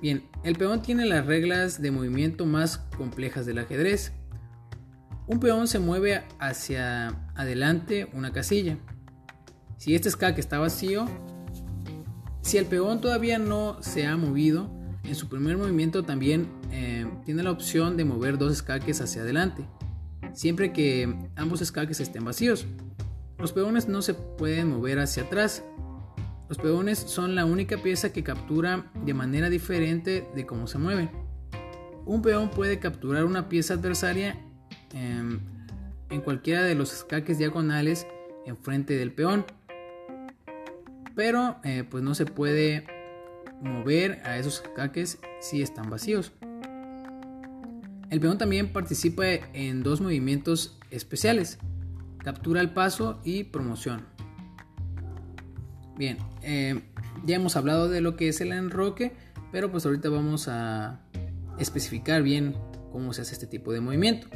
Bien, 0.00 0.24
el 0.44 0.56
peón 0.56 0.82
tiene 0.82 1.04
las 1.04 1.26
reglas 1.26 1.82
de 1.82 1.90
movimiento 1.90 2.46
más 2.46 2.78
complejas 2.96 3.46
del 3.46 3.58
ajedrez. 3.58 4.12
Un 5.26 5.38
peón 5.38 5.68
se 5.68 5.78
mueve 5.78 6.22
hacia 6.38 7.08
adelante 7.36 8.08
una 8.12 8.32
casilla. 8.32 8.78
Si 9.80 9.94
este 9.94 10.10
escaque 10.10 10.42
está 10.42 10.58
vacío, 10.58 11.06
si 12.42 12.58
el 12.58 12.66
peón 12.66 13.00
todavía 13.00 13.38
no 13.38 13.82
se 13.82 14.06
ha 14.06 14.14
movido, 14.14 14.70
en 15.04 15.14
su 15.14 15.30
primer 15.30 15.56
movimiento 15.56 16.02
también 16.02 16.48
eh, 16.70 17.10
tiene 17.24 17.42
la 17.42 17.50
opción 17.50 17.96
de 17.96 18.04
mover 18.04 18.36
dos 18.36 18.52
escaques 18.52 19.00
hacia 19.00 19.22
adelante, 19.22 19.66
siempre 20.34 20.74
que 20.74 21.16
ambos 21.34 21.62
escaques 21.62 21.98
estén 21.98 22.26
vacíos. 22.26 22.66
Los 23.38 23.54
peones 23.54 23.88
no 23.88 24.02
se 24.02 24.12
pueden 24.12 24.68
mover 24.68 24.98
hacia 24.98 25.22
atrás. 25.22 25.64
Los 26.50 26.58
peones 26.58 26.98
son 26.98 27.34
la 27.34 27.46
única 27.46 27.78
pieza 27.78 28.12
que 28.12 28.22
captura 28.22 28.92
de 29.06 29.14
manera 29.14 29.48
diferente 29.48 30.28
de 30.34 30.44
cómo 30.44 30.66
se 30.66 30.76
mueven. 30.76 31.10
Un 32.04 32.20
peón 32.20 32.50
puede 32.50 32.80
capturar 32.80 33.24
una 33.24 33.48
pieza 33.48 33.72
adversaria 33.72 34.38
em, 34.92 35.40
en 36.10 36.20
cualquiera 36.20 36.64
de 36.64 36.74
los 36.74 36.92
escaques 36.92 37.38
diagonales 37.38 38.06
enfrente 38.46 38.96
del 38.96 39.12
peón, 39.12 39.46
pero 41.20 41.56
eh, 41.64 41.84
pues 41.84 42.02
no 42.02 42.14
se 42.14 42.24
puede 42.24 42.86
mover 43.60 44.22
a 44.24 44.38
esos 44.38 44.62
escaques 44.62 45.18
si 45.42 45.60
están 45.60 45.90
vacíos. 45.90 46.32
El 48.08 48.20
peón 48.20 48.38
también 48.38 48.72
participa 48.72 49.26
en 49.26 49.82
dos 49.82 50.00
movimientos 50.00 50.78
especiales 50.90 51.58
captura 52.24 52.62
el 52.62 52.70
paso 52.70 53.20
y 53.22 53.44
promoción. 53.44 54.06
Bien, 55.98 56.16
eh, 56.40 56.80
ya 57.26 57.36
hemos 57.36 57.54
hablado 57.54 57.90
de 57.90 58.00
lo 58.00 58.16
que 58.16 58.28
es 58.28 58.40
el 58.40 58.52
enroque, 58.52 59.12
pero 59.52 59.70
pues 59.70 59.84
ahorita 59.84 60.08
vamos 60.08 60.48
a 60.48 61.02
especificar 61.58 62.22
bien 62.22 62.56
cómo 62.92 63.12
se 63.12 63.20
hace 63.20 63.34
este 63.34 63.46
tipo 63.46 63.74
de 63.74 63.82
movimiento. 63.82 64.26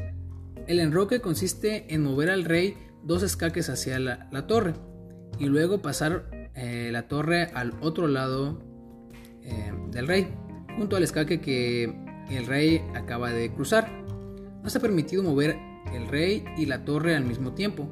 El 0.67 0.81
enroque 0.81 1.23
consiste 1.23 1.95
en 1.95 2.03
mover 2.03 2.29
al 2.29 2.45
rey 2.45 2.77
dos 3.03 3.23
escaques 3.23 3.71
hacia 3.71 3.99
la, 3.99 4.47
torre 4.47 4.75
y 5.39 5.47
luego 5.47 5.81
pasar 5.81 6.34
eh, 6.55 6.91
la 6.93 7.09
torre 7.09 7.51
al 7.55 7.75
otro 7.81 8.07
lado 8.07 8.63
eh, 9.43 9.73
del 9.91 10.07
rey, 10.07 10.29
junto 10.77 10.97
al 10.97 11.03
escaque 11.03 11.41
que 11.41 11.85
el 12.31 12.47
rey 12.47 12.83
acaba 12.95 13.31
de 13.31 13.53
cruzar. 13.53 13.91
No 14.63 14.71
se 14.71 14.79
ha 14.79 14.81
permitido 14.81 15.23
mover 15.23 15.57
el 15.93 16.09
rey 16.09 16.45
y 16.57 16.67
la 16.67 16.85
torre 16.85 17.17
al 17.17 17.25
mismo 17.25 17.53
tiempo, 17.53 17.89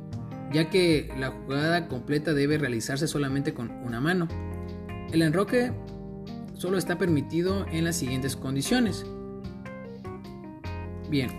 ya 0.53 0.71
que 0.71 1.13
la 1.19 1.31
jugada 1.31 1.89
completa 1.89 2.35
debe 2.35 2.59
realizarse 2.59 3.07
solamente 3.07 3.53
con 3.53 3.71
una 3.85 4.01
mano. 4.01 4.29
El 5.13 5.23
enroque 5.23 5.73
solo 6.55 6.79
está 6.79 6.97
permitido 6.99 7.67
en 7.71 7.85
las 7.85 7.97
siguientes 7.97 8.37
condiciones. 8.37 9.05
Bien, 11.11 11.31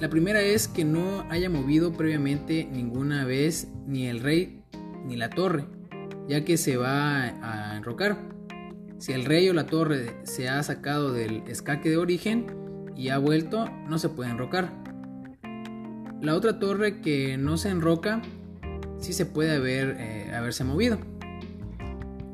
la 0.00 0.10
primera 0.10 0.42
es 0.42 0.68
que 0.68 0.84
no 0.84 1.24
haya 1.30 1.48
movido 1.48 1.92
previamente 1.92 2.68
ninguna 2.70 3.24
vez 3.24 3.68
ni 3.86 4.06
el 4.06 4.20
rey 4.20 4.62
ni 5.06 5.16
la 5.16 5.30
torre, 5.30 5.64
ya 6.28 6.44
que 6.44 6.56
se 6.56 6.76
va 6.76 7.22
a 7.22 7.76
enrocar. 7.76 8.18
Si 8.98 9.12
el 9.12 9.24
rey 9.24 9.48
o 9.48 9.52
la 9.52 9.66
torre 9.66 10.16
se 10.22 10.48
ha 10.48 10.62
sacado 10.62 11.12
del 11.12 11.42
escaque 11.46 11.90
de 11.90 11.96
origen 11.96 12.46
y 12.96 13.08
ha 13.08 13.18
vuelto, 13.18 13.68
no 13.88 13.98
se 13.98 14.08
puede 14.08 14.30
enrocar. 14.30 14.72
La 16.22 16.34
otra 16.34 16.58
torre 16.58 17.00
que 17.00 17.36
no 17.36 17.58
se 17.58 17.68
enroca 17.68 18.22
sí 18.98 19.12
se 19.12 19.26
puede 19.26 19.56
haber, 19.56 19.96
eh, 19.98 20.34
haberse 20.34 20.64
movido. 20.64 20.98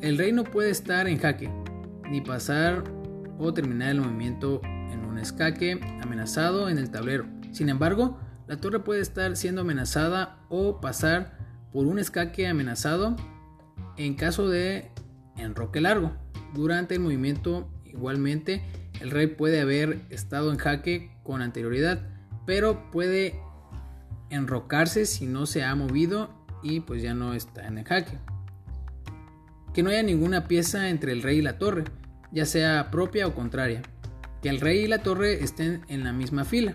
El 0.00 0.16
rey 0.16 0.33
no 0.33 0.44
puede 0.44 0.70
estar 0.70 1.09
en 1.09 1.18
jaque, 1.18 1.50
ni 2.09 2.20
pasar 2.20 2.85
o 3.38 3.53
terminar 3.53 3.90
el 3.90 4.00
movimiento 4.00 4.61
en 4.64 5.05
un 5.05 5.18
escaque 5.18 5.81
amenazado 6.00 6.68
en 6.68 6.79
el 6.79 6.90
tablero. 6.90 7.26
Sin 7.50 7.68
embargo, 7.68 8.18
la 8.46 8.59
torre 8.59 8.81
puede 8.81 9.00
estar 9.00 9.37
siendo 9.37 9.62
amenazada 9.62 10.38
o 10.48 10.81
pasar 10.81 11.38
por 11.72 11.87
un 11.87 11.98
escaque 11.98 12.46
amenazado 12.46 13.16
en 13.97 14.14
caso 14.14 14.49
de 14.49 14.90
enroque 15.37 15.81
largo. 15.81 16.12
Durante 16.55 16.95
el 16.95 17.01
movimiento, 17.01 17.71
igualmente, 17.85 18.62
el 19.01 19.11
rey 19.11 19.29
puede 19.29 19.61
haber 19.61 20.03
estado 20.11 20.51
en 20.51 20.59
jaque 20.59 21.11
con 21.23 21.43
anterioridad, 21.43 22.01
pero 22.47 22.90
puede 22.90 23.40
enrocarse 24.31 25.07
si 25.07 25.27
no 25.27 25.47
se 25.47 25.64
ha 25.64 25.75
movido 25.75 26.31
y 26.62 26.81
pues 26.81 27.03
ya 27.03 27.14
no 27.14 27.35
está 27.35 27.66
en 27.66 27.79
el 27.79 27.85
jaque. 27.85 28.19
Que 29.75 29.83
no 29.83 29.90
haya 29.90 30.03
ninguna 30.03 30.49
pieza 30.49 30.88
entre 30.88 31.12
el 31.12 31.23
rey 31.23 31.38
y 31.38 31.43
la 31.43 31.59
torre, 31.59 31.85
ya 32.33 32.45
sea 32.45 32.90
propia 32.90 33.27
o 33.27 33.35
contraria. 33.35 33.83
Que 34.43 34.49
el 34.49 34.61
rey 34.61 34.85
y 34.85 34.88
la 34.88 35.03
torre 35.03 35.43
estén 35.45 35.83
en 35.88 36.05
la 36.05 36.12
misma 36.12 36.45
fila. 36.45 36.75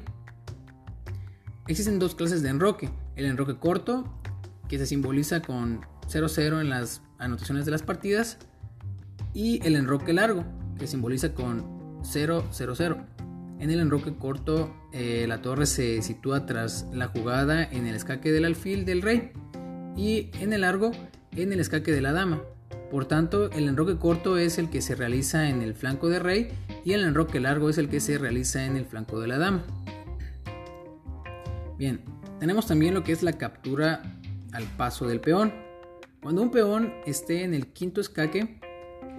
Existen 1.67 1.99
dos 1.99 2.15
clases 2.15 2.41
de 2.41 2.49
enroque. 2.49 2.89
El 3.15 3.25
enroque 3.25 3.57
corto, 3.57 4.21
que 4.67 4.77
se 4.77 4.85
simboliza 4.85 5.41
con 5.41 5.85
0-0 6.07 6.61
en 6.61 6.69
las 6.69 7.01
anotaciones 7.17 7.65
de 7.65 7.71
las 7.71 7.83
partidas, 7.83 8.37
y 9.33 9.65
el 9.67 9.75
enroque 9.75 10.13
largo, 10.13 10.45
que 10.79 10.87
simboliza 10.87 11.33
con 11.33 12.01
0-0-0. 12.01 13.05
En 13.59 13.71
el 13.71 13.79
enroque 13.79 14.15
corto, 14.15 14.73
eh, 14.91 15.25
la 15.27 15.41
torre 15.41 15.65
se 15.65 16.01
sitúa 16.01 16.45
tras 16.45 16.87
la 16.93 17.07
jugada 17.07 17.63
en 17.63 17.87
el 17.87 17.95
escaque 17.95 18.31
del 18.31 18.45
alfil 18.45 18.85
del 18.85 19.01
rey 19.01 19.31
y 19.95 20.29
en 20.39 20.53
el 20.53 20.61
largo 20.61 20.91
en 21.31 21.53
el 21.53 21.59
escaque 21.59 21.91
de 21.91 22.01
la 22.01 22.11
dama. 22.11 22.41
Por 22.91 23.05
tanto, 23.05 23.49
el 23.51 23.67
enroque 23.67 23.97
corto 23.97 24.37
es 24.37 24.57
el 24.57 24.69
que 24.69 24.81
se 24.81 24.95
realiza 24.95 25.49
en 25.49 25.61
el 25.61 25.73
flanco 25.73 26.09
del 26.09 26.21
rey 26.21 26.49
y 26.83 26.93
el 26.93 27.03
enroque 27.03 27.39
largo 27.39 27.69
es 27.69 27.77
el 27.77 27.89
que 27.89 27.99
se 27.99 28.17
realiza 28.17 28.65
en 28.65 28.77
el 28.77 28.85
flanco 28.85 29.19
de 29.19 29.27
la 29.27 29.37
dama. 29.37 29.63
Bien, 31.77 32.01
tenemos 32.39 32.67
también 32.67 32.93
lo 32.93 33.03
que 33.03 33.11
es 33.11 33.23
la 33.23 33.33
captura 33.33 34.01
al 34.53 34.63
paso 34.77 35.07
del 35.07 35.19
peón. 35.19 35.64
Cuando 36.25 36.41
un 36.41 36.49
peón 36.49 36.91
esté 37.05 37.43
en 37.43 37.53
el 37.53 37.67
quinto 37.67 38.01
escaque 38.01 38.59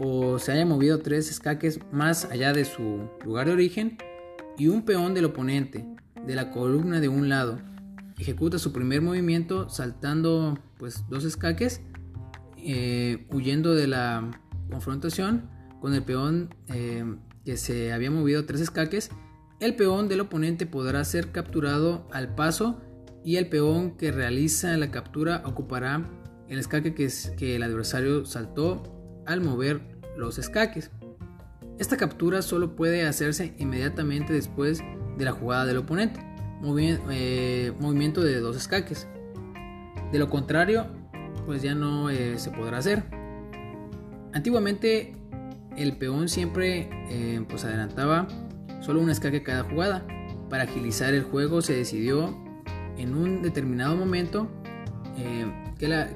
o 0.00 0.40
se 0.40 0.50
haya 0.50 0.66
movido 0.66 0.98
tres 0.98 1.30
escaques 1.30 1.78
más 1.92 2.24
allá 2.24 2.52
de 2.52 2.64
su 2.64 3.08
lugar 3.24 3.46
de 3.46 3.52
origen, 3.52 3.96
y 4.58 4.66
un 4.66 4.82
peón 4.82 5.14
del 5.14 5.26
oponente 5.26 5.86
de 6.26 6.34
la 6.34 6.50
columna 6.50 6.98
de 6.98 7.08
un 7.08 7.28
lado 7.28 7.60
ejecuta 8.18 8.58
su 8.58 8.72
primer 8.72 9.02
movimiento 9.02 9.68
saltando 9.68 10.58
pues 10.78 11.04
dos 11.08 11.22
escaques 11.22 11.80
eh, 12.56 13.24
huyendo 13.30 13.76
de 13.76 13.86
la 13.86 14.28
confrontación 14.68 15.48
con 15.80 15.94
el 15.94 16.02
peón 16.02 16.56
eh, 16.66 17.04
que 17.44 17.56
se 17.56 17.92
había 17.92 18.10
movido 18.10 18.46
tres 18.46 18.60
escaques 18.60 19.12
el 19.60 19.76
peón 19.76 20.08
del 20.08 20.22
oponente 20.22 20.66
podrá 20.66 21.04
ser 21.04 21.30
capturado 21.30 22.08
al 22.10 22.34
paso 22.34 22.80
y 23.24 23.36
el 23.36 23.48
peón 23.48 23.96
que 23.96 24.10
realiza 24.10 24.76
la 24.76 24.90
captura 24.90 25.42
ocupará 25.44 26.04
el 26.48 26.58
escaque 26.58 26.94
que, 26.94 27.08
que 27.36 27.56
el 27.56 27.62
adversario 27.62 28.24
saltó 28.24 28.82
al 29.26 29.40
mover 29.40 29.80
los 30.16 30.38
escaques 30.38 30.90
esta 31.78 31.98
captura 31.98 32.40
solo 32.40 32.74
puede 32.74 33.06
hacerse 33.06 33.54
inmediatamente 33.58 34.32
después 34.32 34.82
de 35.18 35.24
la 35.24 35.32
jugada 35.32 35.66
del 35.66 35.76
oponente, 35.78 36.20
eh, 37.10 37.72
movimiento 37.78 38.22
de 38.22 38.40
dos 38.40 38.56
escaques. 38.56 39.06
De 40.10 40.18
lo 40.18 40.30
contrario, 40.30 40.86
pues 41.44 41.62
ya 41.62 41.74
no 41.74 42.08
eh, 42.08 42.38
se 42.38 42.50
podrá 42.50 42.78
hacer. 42.78 43.04
Antiguamente 44.32 45.14
el 45.76 45.98
peón 45.98 46.30
siempre 46.30 46.88
eh, 47.10 47.44
pues 47.46 47.64
adelantaba 47.64 48.26
solo 48.80 49.00
un 49.00 49.10
escaque 49.10 49.42
cada 49.42 49.64
jugada. 49.64 50.06
Para 50.48 50.62
agilizar 50.62 51.12
el 51.12 51.24
juego 51.24 51.60
se 51.60 51.74
decidió 51.74 52.34
en 52.96 53.14
un 53.14 53.42
determinado 53.42 53.96
momento 53.96 54.48
que 55.78 55.88
la 55.88 56.08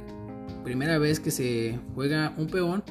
primera 0.63 0.99
vez 0.99 1.21
que 1.21 1.31
se 1.31 1.79
juega 1.95 2.35
un 2.37 2.47
peón 2.47 2.83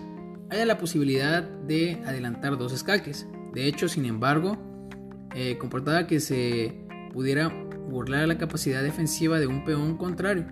haya 0.49 0.65
la 0.65 0.77
posibilidad 0.77 1.43
de 1.43 2.01
adelantar 2.05 2.57
dos 2.57 2.73
escaques. 2.73 3.27
De 3.53 3.67
hecho, 3.67 3.87
sin 3.87 4.05
embargo, 4.05 4.57
eh, 5.35 5.57
comportaba 5.57 6.07
que 6.07 6.19
se 6.19 6.75
pudiera 7.13 7.49
burlar 7.89 8.27
la 8.27 8.37
capacidad 8.37 8.83
defensiva 8.83 9.39
de 9.39 9.47
un 9.47 9.63
peón 9.63 9.97
contrario. 9.97 10.45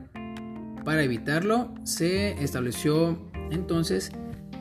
Para 0.84 1.04
evitarlo, 1.04 1.74
se 1.84 2.32
estableció 2.44 3.18
entonces 3.52 4.12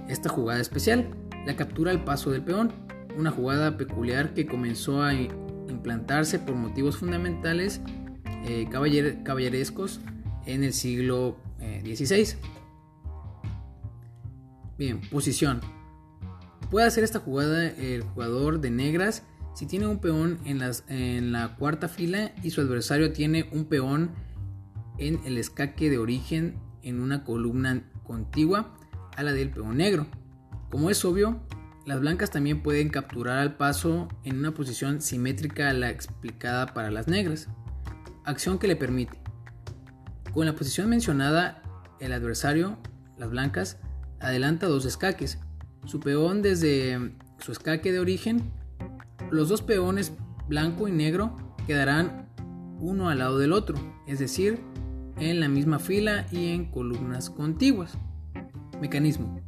esta 0.09 0.29
jugada 0.29 0.61
especial, 0.61 1.09
la 1.47 1.57
captura 1.57 1.91
al 1.91 2.05
paso 2.05 2.31
del 2.31 2.43
peón, 2.43 2.73
una 3.17 3.31
jugada 3.31 3.77
peculiar 3.77 4.35
que 4.35 4.47
comenzó 4.47 5.03
a 5.03 5.15
implantarse 5.15 6.39
por 6.39 6.55
motivos 6.55 6.97
fundamentales 6.97 7.81
eh, 8.45 8.69
caballerescos 8.71 10.01
en 10.47 10.65
el 10.65 10.73
siglo 10.73 11.37
XVI. 11.85 12.21
Eh, 12.21 12.37
Bien, 14.79 15.01
posición. 15.11 15.61
Puede 16.71 16.87
hacer 16.87 17.03
esta 17.05 17.21
jugada 17.21 17.69
el 17.69 18.03
jugador 18.03 18.61
de 18.61 18.71
negras 18.71 19.23
si 19.55 19.67
tiene 19.67 19.87
un 19.87 20.01
peón 20.01 20.39
en, 20.45 20.61
en 20.89 21.33
la 21.33 21.57
cuarta 21.57 21.89
fila 21.89 22.33
y 22.43 22.51
su 22.51 22.61
adversario 22.61 23.13
tiene 23.13 23.49
un 23.53 23.65
peón 23.65 24.11
en 24.99 25.21
el 25.25 25.39
escaque 25.39 25.89
de 25.89 25.97
origen 25.99 26.59
en 26.83 27.01
una 27.01 27.25
columna 27.25 27.91
contigua 28.03 28.77
a 29.17 29.23
la 29.23 29.33
del 29.33 29.51
peón 29.51 29.79
negro. 29.79 30.07
Como 30.71 30.91
es 30.91 31.03
obvio, 31.07 31.41
las 31.87 32.01
blancas 32.01 32.31
también 32.31 32.63
pueden 32.63 32.91
capturar 32.91 33.39
al 33.39 33.57
paso 33.57 34.09
en 34.25 34.39
una 34.39 34.53
posición 34.53 35.01
simétrica 35.01 35.71
a 35.71 35.73
la 35.73 35.89
explicada 35.89 36.75
para 36.75 36.91
las 36.91 37.09
negras, 37.09 37.49
acción 38.25 38.59
que 38.59 38.69
le 38.69 38.77
permite. 38.77 39.26
Con 40.37 40.45
la 40.45 40.55
posición 40.55 40.91
mencionada, 40.91 41.63
el 41.99 42.13
adversario, 42.13 42.77
las 43.17 43.31
blancas, 43.31 43.79
adelanta 44.21 44.67
dos 44.67 44.85
escaques. 44.85 45.39
Su 45.87 45.99
peón 45.99 46.43
desde 46.43 47.15
su 47.39 47.53
escaque 47.53 47.91
de 47.91 48.01
origen, 48.01 48.53
los 49.31 49.49
dos 49.49 49.63
peones 49.63 50.13
blanco 50.47 50.89
y 50.89 50.93
negro 50.93 51.35
quedarán 51.67 52.29
uno 52.79 53.09
al 53.09 53.21
lado 53.21 53.39
del 53.39 53.55
otro, 53.55 53.79
es 54.07 54.19
decir, 54.19 54.61
en 55.17 55.41
la 55.41 55.49
misma 55.49 55.79
fila 55.79 56.27
y 56.31 56.49
en 56.49 56.71
columnas 56.71 57.31
contiguas. 57.31 57.97
Mecanismo. 58.79 59.41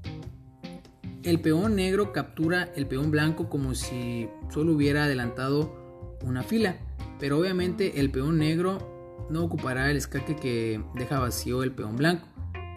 El 1.22 1.42
peón 1.42 1.76
negro 1.76 2.14
captura 2.14 2.62
el 2.74 2.86
peón 2.86 3.10
blanco 3.10 3.50
como 3.50 3.74
si 3.74 4.30
solo 4.48 4.72
hubiera 4.72 5.04
adelantado 5.04 6.16
una 6.24 6.42
fila, 6.42 6.78
pero 7.20 7.38
obviamente 7.38 8.00
el 8.00 8.10
peón 8.10 8.38
negro 8.38 8.97
no 9.30 9.44
ocupará 9.44 9.90
el 9.90 9.96
escaque 9.96 10.36
que 10.36 10.82
deja 10.94 11.18
vacío 11.18 11.62
el 11.62 11.72
peón 11.72 11.96
blanco, 11.96 12.26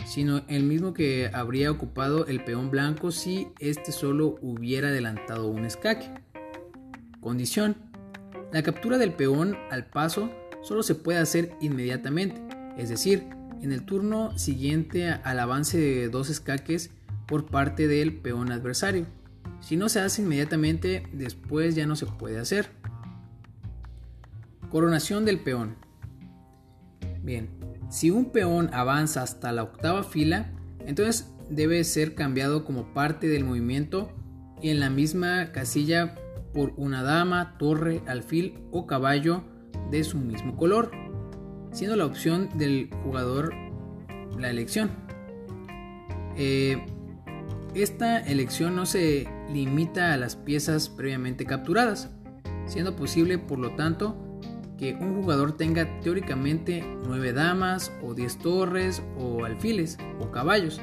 sino 0.05 0.41
el 0.47 0.63
mismo 0.63 0.93
que 0.93 1.29
habría 1.33 1.71
ocupado 1.71 2.25
el 2.27 2.43
peón 2.43 2.69
blanco 2.69 3.11
si 3.11 3.49
éste 3.59 3.91
solo 3.91 4.37
hubiera 4.41 4.89
adelantado 4.89 5.47
un 5.47 5.65
escaque. 5.65 6.09
Condición. 7.19 7.75
La 8.51 8.63
captura 8.63 8.97
del 8.97 9.13
peón 9.13 9.55
al 9.69 9.85
paso 9.85 10.29
solo 10.61 10.83
se 10.83 10.95
puede 10.95 11.19
hacer 11.19 11.55
inmediatamente, 11.61 12.41
es 12.77 12.89
decir, 12.89 13.27
en 13.61 13.71
el 13.71 13.85
turno 13.85 14.37
siguiente 14.37 15.09
al 15.09 15.39
avance 15.39 15.77
de 15.77 16.09
dos 16.09 16.29
escaques 16.29 16.91
por 17.27 17.45
parte 17.45 17.87
del 17.87 18.17
peón 18.17 18.51
adversario. 18.51 19.05
Si 19.61 19.77
no 19.77 19.87
se 19.89 19.99
hace 19.99 20.23
inmediatamente, 20.23 21.07
después 21.13 21.75
ya 21.75 21.85
no 21.85 21.95
se 21.95 22.07
puede 22.07 22.39
hacer. 22.39 22.69
Coronación 24.69 25.25
del 25.25 25.39
peón. 25.39 25.75
Bien, 27.23 27.49
si 27.89 28.09
un 28.09 28.31
peón 28.31 28.69
avanza 28.73 29.21
hasta 29.21 29.51
la 29.51 29.63
octava 29.63 30.03
fila, 30.03 30.51
entonces 30.85 31.33
debe 31.49 31.83
ser 31.83 32.15
cambiado 32.15 32.65
como 32.65 32.93
parte 32.93 33.27
del 33.27 33.43
movimiento 33.43 34.11
y 34.61 34.69
en 34.69 34.79
la 34.79 34.89
misma 34.89 35.51
casilla 35.51 36.15
por 36.53 36.73
una 36.77 37.03
dama, 37.03 37.57
torre, 37.57 38.01
alfil 38.07 38.59
o 38.71 38.87
caballo 38.87 39.43
de 39.89 40.03
su 40.03 40.17
mismo 40.17 40.55
color, 40.57 40.91
siendo 41.71 41.95
la 41.95 42.05
opción 42.05 42.49
del 42.57 42.89
jugador 43.03 43.53
la 44.39 44.49
elección. 44.49 44.91
Eh, 46.37 46.83
esta 47.75 48.19
elección 48.19 48.75
no 48.75 48.85
se 48.85 49.27
limita 49.51 50.13
a 50.13 50.17
las 50.17 50.35
piezas 50.35 50.89
previamente 50.89 51.45
capturadas, 51.45 52.09
siendo 52.65 52.95
posible 52.95 53.37
por 53.37 53.59
lo 53.59 53.75
tanto 53.75 54.30
que 54.81 54.95
un 54.95 55.21
jugador 55.21 55.51
tenga 55.51 56.01
teóricamente 56.01 56.83
9 57.05 57.33
damas 57.33 57.93
o 58.01 58.15
10 58.15 58.37
torres 58.39 59.03
o 59.15 59.45
alfiles 59.45 59.99
o 60.19 60.31
caballos, 60.31 60.81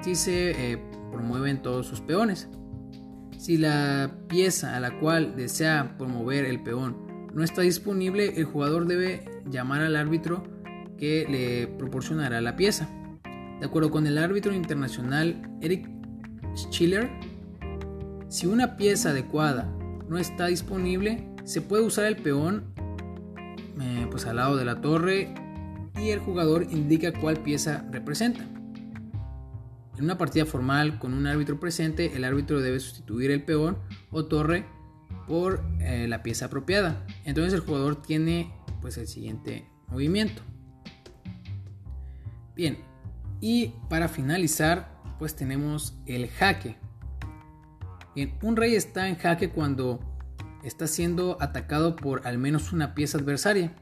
si 0.00 0.14
se 0.14 0.72
eh, 0.72 0.78
promueven 1.12 1.60
todos 1.60 1.86
sus 1.86 2.00
peones. 2.00 2.48
Si 3.36 3.58
la 3.58 4.10
pieza 4.26 4.74
a 4.74 4.80
la 4.80 4.98
cual 4.98 5.36
desea 5.36 5.98
promover 5.98 6.46
el 6.46 6.62
peón 6.62 7.28
no 7.34 7.44
está 7.44 7.60
disponible, 7.60 8.32
el 8.38 8.46
jugador 8.46 8.86
debe 8.86 9.42
llamar 9.44 9.82
al 9.82 9.96
árbitro 9.96 10.42
que 10.96 11.26
le 11.28 11.66
proporcionará 11.76 12.40
la 12.40 12.56
pieza. 12.56 12.88
De 13.60 13.66
acuerdo 13.66 13.90
con 13.90 14.06
el 14.06 14.16
árbitro 14.16 14.54
internacional 14.54 15.46
Eric 15.60 15.86
Schiller, 16.54 17.10
si 18.28 18.46
una 18.46 18.78
pieza 18.78 19.10
adecuada 19.10 19.70
no 20.08 20.16
está 20.16 20.46
disponible, 20.46 21.28
se 21.44 21.60
puede 21.60 21.82
usar 21.82 22.06
el 22.06 22.16
peón 22.16 22.74
eh, 23.80 24.06
pues 24.10 24.26
al 24.26 24.36
lado 24.36 24.56
de 24.56 24.64
la 24.64 24.80
torre 24.80 25.34
y 26.00 26.10
el 26.10 26.20
jugador 26.20 26.66
indica 26.70 27.12
cuál 27.12 27.38
pieza 27.38 27.84
representa. 27.90 28.44
En 29.96 30.04
una 30.04 30.18
partida 30.18 30.44
formal 30.44 30.98
con 30.98 31.14
un 31.14 31.26
árbitro 31.26 31.58
presente, 31.58 32.16
el 32.16 32.24
árbitro 32.24 32.60
debe 32.60 32.80
sustituir 32.80 33.30
el 33.30 33.42
peón 33.42 33.78
o 34.10 34.26
torre 34.26 34.66
por 35.26 35.64
eh, 35.80 36.06
la 36.08 36.22
pieza 36.22 36.46
apropiada. 36.46 37.04
Entonces 37.24 37.54
el 37.54 37.60
jugador 37.60 38.02
tiene 38.02 38.52
pues 38.80 38.98
el 38.98 39.06
siguiente 39.06 39.66
movimiento. 39.88 40.42
Bien, 42.54 42.78
y 43.40 43.72
para 43.88 44.08
finalizar 44.08 44.96
pues 45.18 45.34
tenemos 45.34 45.98
el 46.06 46.28
jaque. 46.28 46.76
un 48.42 48.56
rey 48.56 48.74
está 48.74 49.08
en 49.08 49.16
jaque 49.16 49.50
cuando 49.50 50.00
está 50.66 50.86
siendo 50.86 51.36
atacado 51.40 51.96
por 51.96 52.26
al 52.26 52.38
menos 52.38 52.72
una 52.72 52.94
pieza 52.94 53.18
adversaria. 53.18 53.72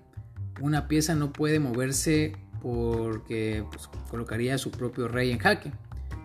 Una 0.60 0.86
pieza 0.86 1.14
no 1.14 1.32
puede 1.32 1.58
moverse 1.58 2.36
porque 2.62 3.64
pues, 3.70 3.88
colocaría 4.10 4.54
a 4.54 4.58
su 4.58 4.70
propio 4.70 5.08
rey 5.08 5.30
en 5.30 5.38
jaque. 5.38 5.72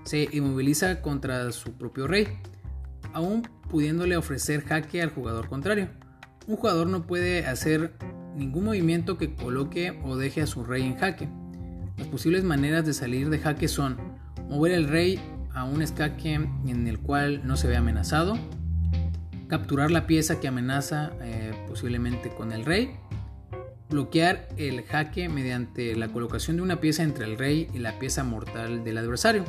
Se 0.04 0.28
inmoviliza 0.32 1.02
contra 1.02 1.52
su 1.52 1.74
propio 1.74 2.08
rey, 2.08 2.28
aún 3.14 3.44
pudiéndole 3.70 4.18
ofrecer 4.18 4.64
jaque 4.66 5.02
al 5.02 5.12
jugador 5.12 5.48
contrario. 5.48 5.90
Un 6.48 6.58
jugador 6.58 6.88
no 6.88 7.06
puede 7.06 7.46
hacer 7.46 7.94
ningún 8.36 8.66
movimiento 8.66 9.18
que 9.18 9.36
coloque 9.36 10.00
o 10.04 10.18
deje 10.18 10.42
a 10.42 10.48
su 10.48 10.64
rey 10.64 10.84
en 10.84 10.98
jaque. 10.98 11.30
Las 11.98 12.08
posibles 12.08 12.44
maneras 12.44 12.86
de 12.86 12.94
salir 12.94 13.30
de 13.30 13.40
jaque 13.40 13.68
son 13.68 13.98
mover 14.50 14.72
el 14.72 14.88
rey 14.88 15.20
a 15.54 15.64
un 15.64 15.82
escaque 15.82 16.34
en 16.34 16.88
el 16.88 17.00
cual 17.00 17.46
no 17.46 17.58
se 17.58 17.68
ve 17.68 17.76
amenazado, 17.76 18.38
capturar 19.50 19.90
la 19.92 20.08
pieza 20.08 20.40
que 20.40 20.48
amenaza 20.48 21.12
eh, 21.22 21.52
posiblemente 21.68 22.30
con 22.30 22.52
el 22.52 22.64
rey, 22.64 22.92
bloquear 23.90 24.48
el 24.58 24.84
jaque 24.84 25.28
mediante 25.28 25.96
la 25.96 26.10
colocación 26.10 26.58
de 26.58 26.62
una 26.62 26.80
pieza 26.80 27.04
entre 27.04 27.26
el 27.26 27.38
rey 27.38 27.68
y 27.74 27.80
la 27.80 27.98
pieza 27.98 28.24
mortal 28.24 28.84
del 28.84 29.00
adversario. 29.00 29.44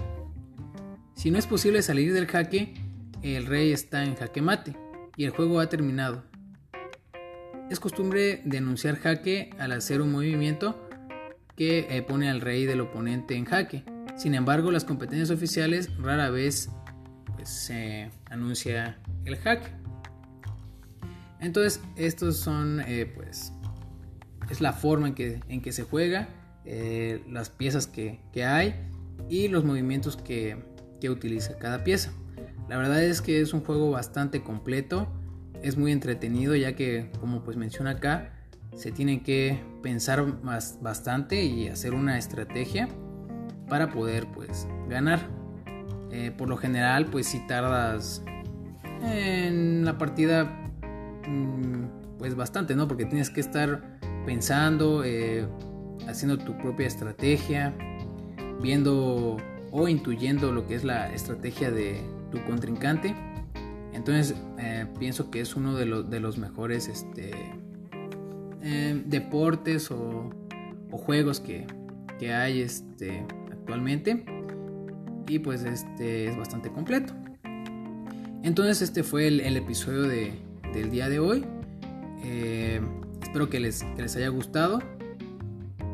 Si 1.15 1.31
no 1.31 1.39
es 1.39 1.47
posible 1.47 1.83
salir 1.83 2.15
del 2.15 2.27
jaque, 2.27 2.75
el 3.23 3.45
rey 3.45 3.73
está 3.73 4.03
en 4.03 4.17
jaque 4.17 4.41
mate 4.41 4.75
y 5.17 5.25
el 5.25 5.31
juego 5.31 5.61
ha 5.61 5.69
terminado. 5.69 6.25
Es 7.69 7.79
costumbre 7.79 8.41
denunciar 8.47 8.97
jaque 8.97 9.51
al 9.59 9.73
hacer 9.73 10.01
un 10.01 10.11
movimiento 10.11 10.89
que 11.57 11.87
eh, 11.91 12.03
pone 12.03 12.31
al 12.31 12.41
rey 12.41 12.65
del 12.65 12.81
oponente 12.81 13.37
en 13.37 13.45
jaque. 13.45 13.85
Sin 14.17 14.35
embargo, 14.35 14.71
las 14.71 14.85
competencias 14.85 15.31
oficiales 15.31 15.95
rara 15.99 16.31
vez 16.31 16.71
pues, 17.37 17.51
se 17.51 18.11
anuncia 18.31 18.99
el 19.27 19.37
hack. 19.37 19.80
Entonces, 21.41 21.81
estos 21.97 22.37
son, 22.37 22.81
eh, 22.87 23.11
pues, 23.15 23.53
es 24.51 24.61
la 24.61 24.73
forma 24.73 25.09
en 25.09 25.15
que, 25.15 25.41
en 25.49 25.63
que 25.63 25.73
se 25.73 25.85
juega, 25.85 26.29
eh, 26.65 27.25
las 27.29 27.51
piezas 27.51 27.87
que, 27.87 28.21
hay 28.45 28.75
y 29.29 29.49
los 29.49 29.65
movimientos 29.65 30.17
que, 30.17 30.63
que 31.01 31.09
utiliza 31.11 31.57
cada 31.59 31.85
pieza. 31.85 32.13
La 32.69 32.77
verdad 32.77 33.03
es 33.03 33.23
que 33.23 33.41
es 33.41 33.53
un 33.55 33.65
juego 33.65 33.91
bastante 33.91 34.43
completo, 34.43 35.09
es 35.63 35.77
muy 35.77 35.93
entretenido 35.93 36.55
ya 36.57 36.75
que, 36.75 37.11
como 37.21 37.43
pues 37.43 37.57
menciona 37.57 37.91
acá, 37.93 38.33
se 38.77 38.93
tiene 38.93 39.23
que 39.23 39.61
pensar 39.83 40.43
más, 40.43 40.79
bastante 40.81 41.45
y 41.45 41.69
hacer 41.69 41.95
una 41.95 42.19
estrategia 42.19 42.89
para 43.69 43.91
poder 43.91 44.27
pues 44.33 44.69
ganar. 44.89 45.29
Eh, 46.13 46.33
por 46.37 46.49
lo 46.49 46.57
general 46.57 47.07
pues 47.07 47.27
si 47.27 47.47
tardas 47.47 48.25
en 49.03 49.85
la 49.85 49.97
partida 49.97 50.70
pues 52.19 52.35
bastante, 52.35 52.75
¿no? 52.75 52.89
Porque 52.89 53.05
tienes 53.05 53.31
que 53.31 53.41
estar 53.41 53.99
pensando, 54.27 55.03
eh, 55.05 55.47
haciendo 56.09 56.39
tu 56.39 56.57
propia 56.59 56.87
estrategia, 56.87 57.75
viendo 58.61 59.37
o 59.71 59.89
intuyendo 59.89 60.53
lo 60.53 60.67
que 60.67 60.75
es 60.75 60.85
la 60.85 61.13
estrategia 61.13 61.71
de 61.71 62.01
tu 62.31 62.43
contrincante. 62.45 63.15
Entonces 63.93 64.35
eh, 64.59 64.87
pienso 64.99 65.31
que 65.31 65.41
es 65.41 65.57
uno 65.57 65.75
de, 65.77 65.87
los, 65.87 66.11
de 66.11 66.21
los 66.21 66.39
mejores 66.39 66.89
este, 66.89 67.33
deportes 69.07 69.91
o, 69.91 70.31
o 70.91 70.99
juegos 70.99 71.41
que, 71.41 71.67
que 72.19 72.33
hay 72.33 72.61
este, 72.61 73.25
actualmente 73.51 74.25
y 75.27 75.39
pues 75.39 75.63
este 75.63 76.27
es 76.29 76.37
bastante 76.37 76.71
completo. 76.71 77.15
Entonces 78.43 78.83
este 78.83 79.03
fue 79.03 79.29
el, 79.29 79.57
episodio 79.57 80.03
de, 80.03 80.33
del 80.73 80.91
día 80.91 81.09
de 81.09 81.19
hoy. 81.19 81.45
Eh, 82.23 82.81
espero 83.23 83.49
que 83.49 83.61
les, 83.61 83.85
les 83.97 84.17
haya 84.17 84.29
gustado. 84.29 84.81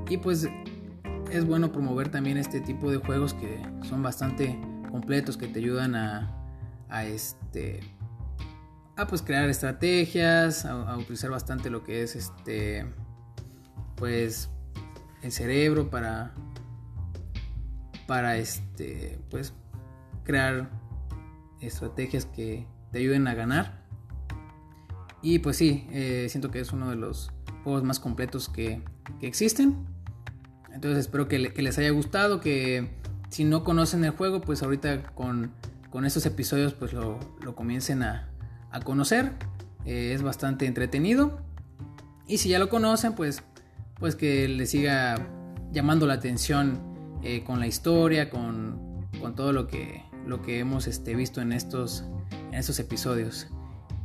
Y 0.08 0.18
pues 0.18 0.48
es 1.30 1.44
bueno 1.44 1.72
promover 1.72 2.08
también 2.08 2.36
este 2.38 2.60
tipo 2.60 2.90
de 2.90 2.98
juegos 2.98 3.34
que 3.34 3.60
son 3.82 4.02
bastante 4.02 4.58
completos, 4.90 5.36
que 5.36 5.48
te 5.48 5.58
ayudan 5.58 5.94
a, 5.94 6.32
a 6.88 7.04
este 7.04 7.80
a 8.96 9.06
pues 9.06 9.20
crear 9.20 9.48
estrategias, 9.48 10.64
a, 10.64 10.96
utilizar 10.96 11.30
bastante 11.30 11.68
lo 11.68 11.82
que 11.82 12.02
es 12.02 12.16
este 12.16 12.86
pues 13.96 14.50
el 15.22 15.32
cerebro 15.32 15.90
para 15.90 16.34
para 18.06 18.36
este 18.36 19.18
pues 19.30 19.52
crear 20.24 20.70
estrategias 21.60 22.24
que 22.24 22.66
te 22.90 22.98
ayuden 22.98 23.26
a 23.26 23.34
ganar 23.34 23.85
y 25.22 25.38
pues 25.40 25.56
sí 25.56 25.86
eh, 25.90 26.26
siento 26.30 26.50
que 26.50 26.60
es 26.60 26.72
uno 26.72 26.90
de 26.90 26.96
los 26.96 27.32
juegos 27.64 27.82
más 27.82 27.98
completos 27.98 28.48
que, 28.48 28.82
existen 29.20 29.76
entonces 30.72 31.06
espero 31.06 31.26
que, 31.28 31.38
les 31.38 31.78
haya 31.78 31.90
gustado 31.90 32.40
que 32.40 32.90
si 33.30 33.44
no 33.44 33.64
conocen 33.64 34.04
el 34.04 34.10
juego 34.10 34.40
pues 34.40 34.62
ahorita 34.62 35.02
con, 35.14 35.52
con 35.90 36.04
estos 36.04 36.26
episodios 36.26 36.74
pues 36.74 36.92
lo, 36.92 37.18
lo 37.40 37.54
comiencen 37.54 38.02
a, 38.02 38.28
a 38.76 38.80
conocer. 38.80 39.32
Eh, 39.84 40.12
es 40.14 40.22
bastante 40.22 40.66
entretenido. 40.66 41.40
Y 42.26 42.38
si 42.38 42.48
ya 42.48 42.58
lo 42.58 42.68
conocen, 42.68 43.14
pues, 43.14 43.42
pues 43.98 44.16
que 44.16 44.48
le 44.48 44.66
siga 44.66 45.16
llamando 45.72 46.06
la 46.06 46.14
atención 46.14 46.80
eh, 47.22 47.44
con 47.44 47.60
la 47.60 47.66
historia, 47.66 48.30
con, 48.30 49.06
con, 49.20 49.34
todo 49.34 49.52
lo 49.52 49.68
que, 49.68 50.04
lo 50.26 50.42
que 50.42 50.58
hemos 50.58 50.86
este, 50.86 51.14
visto 51.14 51.40
en 51.40 51.52
estos, 51.52 52.04
en 52.48 52.54
estos 52.54 52.78
episodios. 52.78 53.48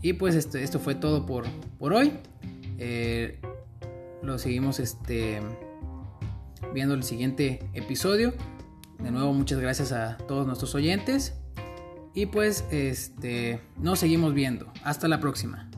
Y 0.02 0.14
pues 0.14 0.36
este, 0.36 0.64
esto 0.64 0.80
fue 0.80 0.96
todo 0.96 1.26
por, 1.26 1.46
por 1.78 1.94
hoy. 1.94 2.14
Eh, 2.78 3.40
lo 4.22 4.38
seguimos 4.38 4.80
este, 4.80 5.42
viendo 6.74 6.94
el 6.94 7.04
siguiente 7.04 7.60
episodio. 7.74 8.34
De 9.00 9.12
nuevo, 9.12 9.34
muchas 9.34 9.60
gracias 9.60 9.92
a 9.92 10.18
todos 10.28 10.46
nuestros 10.46 10.76
oyentes. 10.76 11.36
Y 12.14 12.26
pues 12.26 12.66
este 12.72 13.62
nos 13.78 14.00
seguimos 14.00 14.34
viendo. 14.34 14.72
Hasta 14.84 15.08
la 15.08 15.20
próxima. 15.20 15.71